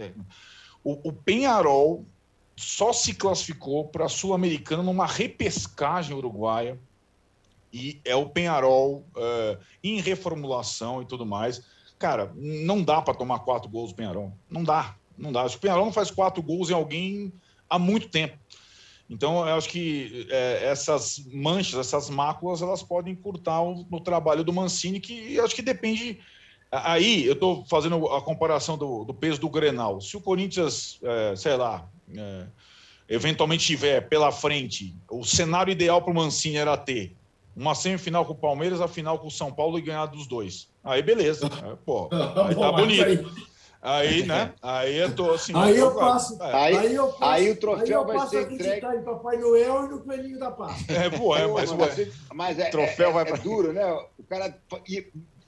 [0.83, 2.05] O, o Penharol
[2.57, 6.79] só se classificou para a Sul-Americana numa repescagem uruguaia.
[7.73, 11.62] E é o Penharol uh, em reformulação e tudo mais.
[11.99, 14.33] Cara, não dá para tomar quatro gols do Penharol.
[14.51, 14.97] Não dá.
[15.17, 15.45] Não dá.
[15.45, 17.33] O Penharol não faz quatro gols em alguém
[17.69, 18.39] há muito tempo.
[19.09, 24.43] Então, eu acho que é, essas manchas, essas máculas, elas podem encurtar o, o, trabalho
[24.43, 26.19] do Mancini, que acho que depende.
[26.71, 30.01] Aí, eu estou fazendo a comparação do, do, peso do Grenal.
[30.01, 32.47] Se o Corinthians, é, sei lá, é,
[33.09, 37.17] eventualmente tiver pela frente, o cenário ideal para o Mancini era ter
[37.57, 40.69] uma semifinal com o Palmeiras, a final com o São Paulo e ganhar dos dois.
[40.85, 41.49] Aí, beleza.
[41.85, 42.09] Pô,
[42.47, 43.57] aí tá bonito.
[43.81, 44.53] Aí, né?
[44.61, 45.53] Aí eu tô assim.
[45.55, 46.43] Aí eu passo.
[46.43, 46.53] É.
[46.53, 48.87] Aí, aí, eu passo, aí o troféu aí vai ser entregue.
[48.87, 50.95] Em Papai Noel e no Coelhinho da Páscoa.
[50.95, 53.85] É, pô, é, mas, mas, mas é, troféu é, vai é duro, né?
[54.19, 54.55] O cara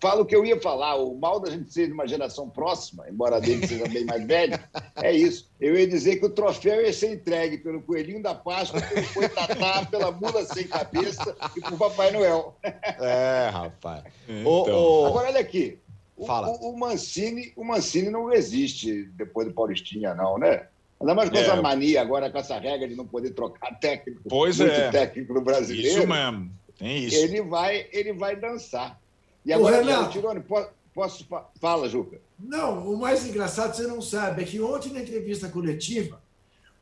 [0.01, 0.97] fala o que eu ia falar.
[0.97, 4.59] O mal da gente ser de uma geração próxima, embora dele seja bem mais velho,
[4.97, 5.51] é isso.
[5.61, 9.85] Eu ia dizer que o troféu ia ser entregue pelo Coelhinho da Páscoa, pelo Coitatá,
[9.91, 12.57] pela mula sem cabeça e por Papai Noel.
[12.63, 14.05] É, rapaz.
[14.29, 15.07] Então.
[15.07, 15.79] Agora, olha aqui.
[16.27, 16.49] Fala.
[16.49, 20.67] O, o, Mancini, o Mancini não existe depois do Paulistinha, não, né?
[21.01, 21.43] Ainda mais com é.
[21.43, 24.91] essa mania agora, com essa regra de não poder trocar técnico, pois muito é.
[24.91, 25.99] técnico no brasileiro.
[25.99, 27.17] Isso mesmo, tem isso.
[27.17, 29.01] Ele vai, ele vai dançar.
[29.49, 31.27] E agora, Renato, Tirone, posso, posso...
[31.61, 32.21] Fala, Juca.
[32.39, 36.23] Não, o mais engraçado, você não sabe, é que ontem na entrevista coletiva,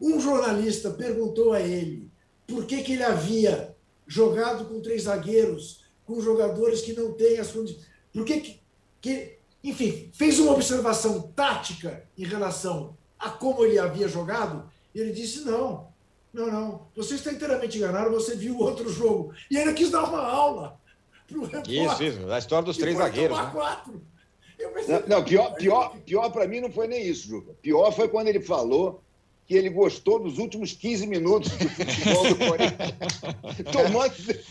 [0.00, 2.10] um jornalista perguntou a ele
[2.46, 3.74] por que, que ele havia
[4.06, 7.86] jogado com três zagueiros, com jogadores que não têm as condições.
[8.12, 8.60] Por que, que
[9.06, 15.12] que, enfim, fez uma observação tática em relação a como ele havia jogado, e ele
[15.12, 15.88] disse: não,
[16.32, 19.32] não, não, você está inteiramente enganado, você viu outro jogo.
[19.48, 20.80] E ainda quis dar uma aula
[21.68, 23.36] Isso, isso, a história dos três zagueiros.
[23.36, 23.50] Né?
[23.52, 24.02] Quatro.
[24.88, 27.52] Não, não, pior, pior, pior para mim não foi nem isso, Juca.
[27.60, 29.02] Pior foi quando ele falou
[29.46, 33.20] que ele gostou dos últimos 15 minutos do futebol do Corinthians.
[33.70, 34.04] Tomou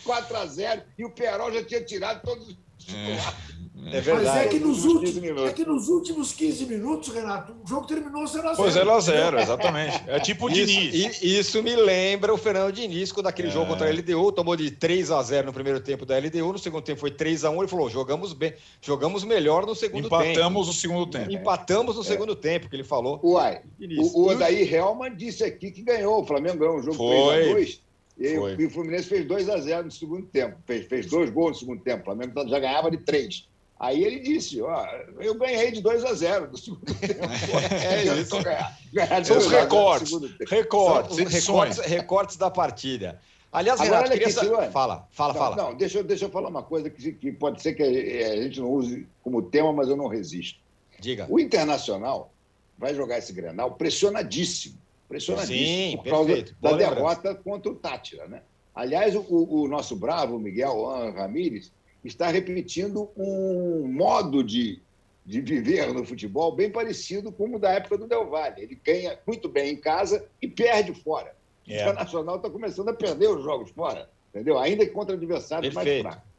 [0.04, 3.46] 4 a 0 e o Perol já tinha tirado todos os titulares.
[3.92, 4.26] É verdade.
[4.26, 8.24] Mas é que, nos últimos, é que nos últimos 15 minutos, Renato, o jogo terminou
[8.24, 8.56] 0x0.
[8.56, 10.04] Foi 0x0, exatamente.
[10.08, 11.22] É tipo o Diniz.
[11.22, 13.52] Isso me lembra o Fernando Diniz, quando aquele é.
[13.52, 17.00] jogo contra a LDU, tomou de 3x0 no primeiro tempo da LDU, no segundo tempo
[17.00, 20.40] foi 3x1, ele falou, jogamos bem, jogamos melhor no segundo Empatamos tempo.
[20.40, 21.32] Empatamos no segundo tempo.
[21.32, 22.06] Empatamos no é.
[22.06, 23.20] segundo tempo, que ele falou.
[23.24, 23.62] Uai,
[24.00, 27.85] o, o Odair Helman disse aqui que ganhou, o Flamengo ganhou um jogo 3x2.
[28.18, 30.58] E, e, o Fluminense fez 2 a 0 no segundo tempo.
[30.66, 32.02] Fez, fez dois gols no segundo tempo.
[32.02, 33.48] O Flamengo já ganhava de três.
[33.78, 34.86] Aí ele disse: ó,
[35.20, 37.20] eu ganhei de 2 a 0 no segundo tempo.
[37.72, 38.42] É isso.
[38.42, 40.12] Ganhar, ganhar São os recortes.
[40.50, 43.20] Recortes, São recortes, recortes da partida.
[43.52, 44.64] Aliás, Agora, Renato, queria...
[44.64, 45.56] aqui, fala, fala, não, fala.
[45.56, 48.70] Não, deixa, deixa eu falar uma coisa que, que pode ser que a gente não
[48.70, 50.60] use como tema, mas eu não resisto.
[51.00, 51.26] Diga.
[51.30, 52.34] O Internacional
[52.78, 54.78] vai jogar esse Grenal pressionadíssimo.
[55.08, 55.66] Pressionadíssimo.
[55.92, 56.56] Sim, por causa perfeito.
[56.62, 57.44] da Boa derrota lembrança.
[57.44, 58.42] contra o Tátira, né?
[58.74, 60.84] Aliás, o, o nosso bravo Miguel
[61.16, 61.72] Ramírez
[62.04, 64.82] está repetindo um modo de,
[65.26, 68.62] de viver no futebol bem parecido com o da época do Del Valle.
[68.62, 71.36] Ele ganha muito bem em casa e perde fora.
[71.68, 71.78] É.
[71.78, 74.60] O Internacional está começando a perder os jogos fora, entendeu?
[74.60, 76.04] Ainda que contra adversários Perfeito.
[76.04, 76.36] mais fracos.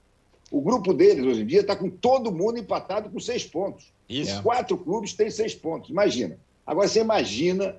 [0.51, 3.93] O grupo deles, hoje em dia, está com todo mundo empatado com seis pontos.
[4.09, 4.35] Isso.
[4.35, 5.91] Os quatro clubes têm seis pontos.
[5.91, 6.39] Imagina.
[6.65, 7.77] Agora, você imagina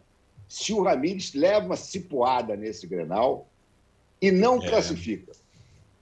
[0.47, 3.47] se o Ramires leva uma cipoada nesse Grenal
[4.21, 4.69] e não é.
[4.69, 5.33] classifica.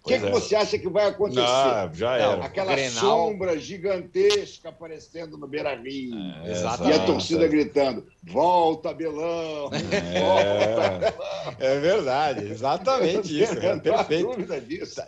[0.06, 0.20] O que, é.
[0.20, 1.42] que, você acha que vai acontecer?
[1.42, 2.46] Não, já era.
[2.46, 2.92] Aquela Grenal...
[2.94, 6.16] sombra gigantesca aparecendo no Beira Rio.
[6.44, 9.72] É, e a torcida gritando: volta, Belão!
[9.74, 11.16] É, volta,
[11.58, 13.58] é verdade, exatamente isso.
[13.58, 14.30] É perfeito.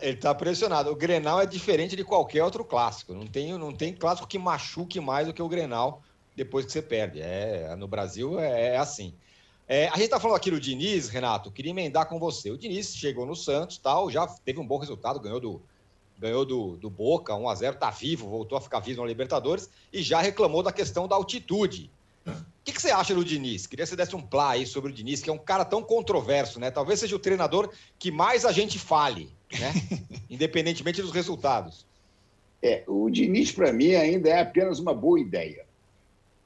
[0.00, 0.90] Ele está pressionado.
[0.90, 3.14] O Grenal é diferente de qualquer outro clássico.
[3.14, 6.02] Não tem, não tem clássico que machuque mais do que o Grenal
[6.34, 7.20] depois que você perde.
[7.20, 9.14] É, no Brasil é, é assim.
[9.68, 12.50] É, a gente está falando aqui do Diniz, Renato, queria emendar com você.
[12.50, 15.62] O Diniz chegou no Santos, tal, já teve um bom resultado, ganhou do,
[16.18, 19.68] ganhou do, do Boca, 1 a 0 está vivo, voltou a ficar vivo na Libertadores
[19.92, 21.90] e já reclamou da questão da altitude.
[22.26, 22.32] O
[22.64, 23.66] que, que, você acha do Diniz?
[23.66, 25.82] Queria que você desse um plá aí sobre o Diniz, que é um cara tão
[25.82, 26.70] controverso, né?
[26.70, 29.72] Talvez seja o treinador que mais a gente fale, né?
[30.28, 31.86] Independentemente dos resultados.
[32.62, 35.67] É, o Diniz, para mim, ainda é apenas uma boa ideia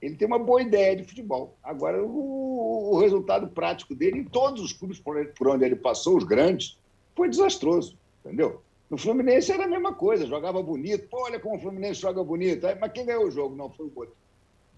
[0.03, 1.57] ele tem uma boa ideia de futebol.
[1.63, 6.17] Agora, o, o resultado prático dele, em todos os clubes por, por onde ele passou,
[6.17, 6.77] os grandes,
[7.15, 8.61] foi desastroso, entendeu?
[8.91, 11.09] No Fluminense era a mesma coisa, jogava bonito.
[11.09, 12.67] Pô, olha como o Fluminense joga bonito.
[12.81, 13.55] Mas quem ganhou o jogo?
[13.57, 14.15] Não, foi o outro.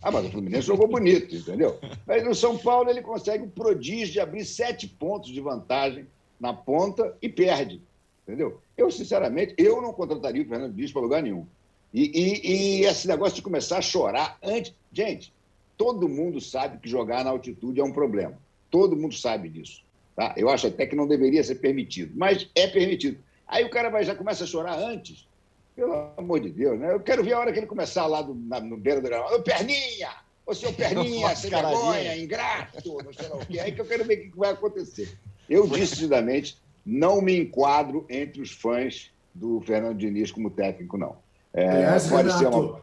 [0.01, 1.81] Ah, mas o Fluminense jogou bonito, entendeu?
[2.07, 6.07] Mas no São Paulo ele consegue o prodígio de abrir sete pontos de vantagem
[6.39, 7.81] na ponta e perde,
[8.23, 8.61] entendeu?
[8.77, 11.47] Eu, sinceramente, eu não contrataria o Fernando Diniz para lugar nenhum.
[11.95, 14.75] E, e, e, esse negócio de começar a chorar antes.
[14.93, 15.33] Gente,
[15.79, 18.37] todo mundo sabe que jogar na altitude é um problema.
[18.69, 19.85] Todo mundo sabe disso.
[20.17, 20.35] Tá?
[20.37, 23.19] Eu acho até que não deveria ser permitido, mas é permitido.
[23.47, 25.29] Aí o cara vai, já começa a chorar antes.
[25.77, 26.93] Pelo amor de Deus, né?
[26.93, 29.37] Eu quero ver a hora que ele começar lá do, na, no beira do gramado.
[29.37, 30.11] Ô, Perninha!
[30.45, 33.61] Ô, seu Perninha, sem vergonha, ingrato, não sei lá o quê.
[33.61, 35.17] Aí que eu quero ver o que vai acontecer.
[35.49, 41.24] Eu, decididamente, não me enquadro entre os fãs do Fernando Diniz como técnico, não.
[41.55, 42.83] É, Aliás, pode Renato, ser uma...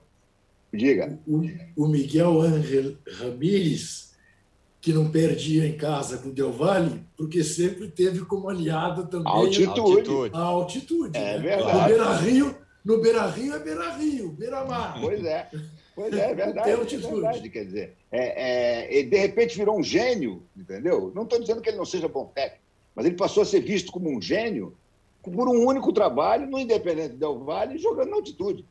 [0.73, 1.19] Diga.
[1.27, 1.41] O,
[1.75, 4.13] o Miguel Ángel Ramírez,
[4.79, 9.31] que não perdia em casa com o Del Valle, porque sempre teve como aliado também
[9.31, 10.09] altitude.
[10.33, 11.17] a altitude.
[11.17, 11.39] É né?
[11.39, 11.77] verdade.
[11.81, 14.97] No Beira Rio, no Beira Rio é Beira Rio, Beira Mar.
[15.01, 15.49] Pois é.
[15.93, 16.69] Pois é, é verdade.
[16.69, 17.97] É verdade, quer dizer.
[18.09, 21.11] É, é, ele de repente virou um gênio, entendeu?
[21.13, 22.63] Não estou dizendo que ele não seja bom técnico,
[22.95, 24.75] mas ele passou a ser visto como um gênio
[25.29, 28.65] por um único trabalho no Independente Del Vale, jogando na altitude.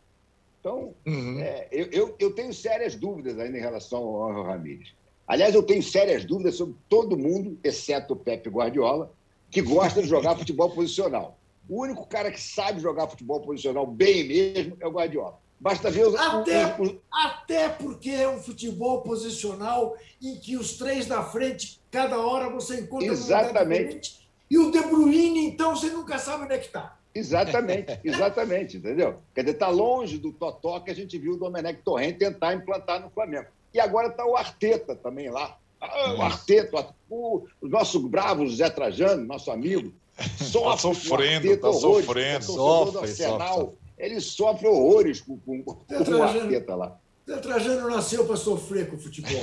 [0.61, 1.41] Então, uhum.
[1.41, 4.93] é, eu, eu, eu, tenho sérias dúvidas ainda em relação ao Angel Ramírez.
[5.27, 9.11] Aliás, eu tenho sérias dúvidas sobre todo mundo, exceto o Pepe Guardiola,
[9.51, 11.39] que gosta de jogar futebol posicional.
[11.69, 15.39] O único cara que sabe jogar futebol posicional bem mesmo é o Guardiola.
[15.59, 16.15] Basta ver os.
[16.15, 16.95] Até, os...
[17.13, 22.81] até porque é um futebol posicional em que os três da frente, cada hora você
[22.81, 24.20] encontra Exatamente.
[24.51, 26.97] E o De Bruyne, então, você nunca sabe onde é que está.
[27.15, 29.19] Exatamente, exatamente, entendeu?
[29.35, 33.01] Quer dizer, está longe do Totó que a gente viu o Domenech Torrent tentar implantar
[33.01, 33.47] no Flamengo.
[33.73, 35.57] E agora está o Arteta também lá.
[35.81, 39.93] Ah, o Arteta, o, o nosso bravo José Trajano, nosso amigo,
[40.39, 40.71] sofre.
[40.71, 42.45] Está sofrendo, está sofrendo.
[42.45, 47.00] Sofre, sofre, Ele sofre horrores com, com, com o Arteta lá.
[47.29, 49.41] O Trajano nasceu para sofrer com o futebol.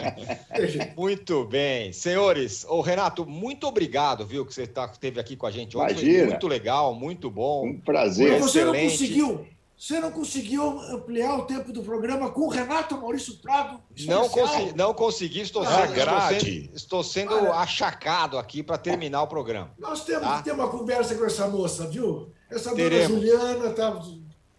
[0.96, 1.92] muito bem.
[1.92, 5.92] Senhores, o Renato, muito obrigado, viu, que você tá, esteve aqui com a gente hoje.
[5.92, 6.26] Imagina.
[6.28, 7.66] Muito legal, muito bom.
[7.66, 8.32] Um prazer.
[8.32, 8.82] Mas você excelente.
[8.82, 9.46] não conseguiu.
[9.80, 13.80] Você não conseguiu ampliar o tempo do programa com o Renato Maurício Prado?
[14.00, 18.76] Não, consegui, não consegui, estou ah, sendo, estou sendo, estou sendo Olha, achacado aqui para
[18.76, 19.72] terminar o programa.
[19.78, 20.36] Nós temos tá?
[20.36, 22.30] que ter uma conversa com essa moça, viu?
[22.50, 23.08] Essa Teremos.
[23.08, 24.02] dona Juliana está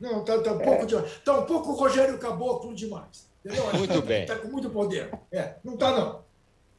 [0.02, 3.30] não, tá, tá um pouco de, tá um pouco Rogério Caboclo demais.
[3.46, 3.72] Entendeu?
[3.78, 4.24] Muito bem.
[4.24, 5.12] Está com muito poder.
[5.32, 6.24] É, não está não.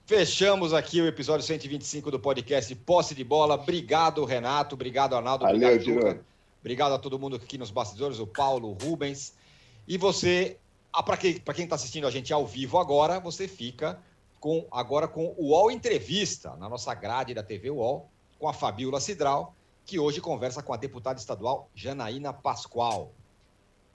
[0.04, 3.54] Fechamos aqui o episódio 125 do podcast Posse de Bola.
[3.54, 4.74] Obrigado, Renato.
[4.74, 5.44] Obrigado, Arnaldo.
[5.44, 6.24] Valeu, obrigado,
[6.60, 9.34] Obrigado a todo mundo aqui nos bastidores, o Paulo, o Rubens.
[9.86, 10.56] E você,
[10.92, 14.00] ah, para quem está assistindo a gente ao vivo agora, você fica
[14.40, 19.00] com agora com o UOL Entrevista, na nossa grade da TV UOL, com a Fabiola
[19.00, 19.54] Cidral
[19.84, 23.12] que hoje conversa com a deputada estadual Janaína Pascoal.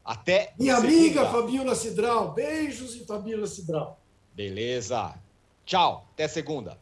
[0.04, 0.54] Até.
[0.58, 0.96] Minha segunda.
[0.96, 2.34] amiga Fabiola Cidral.
[2.34, 4.00] Beijos em Fabiola Cidral.
[4.34, 5.16] Beleza.
[5.66, 6.08] Tchau.
[6.14, 6.78] Até segunda.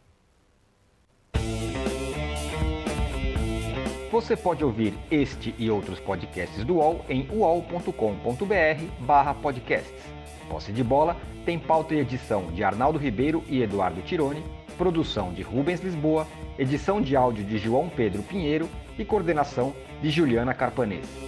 [4.12, 10.00] Você pode ouvir este e outros podcasts do UOL em uol.com.br/barra podcasts.
[10.48, 14.44] Posse de bola tem pauta e edição de Arnaldo Ribeiro e Eduardo Tironi,
[14.78, 16.24] produção de Rubens Lisboa,
[16.58, 18.68] edição de áudio de João Pedro Pinheiro
[18.98, 21.26] e coordenação de Juliana Carpanese.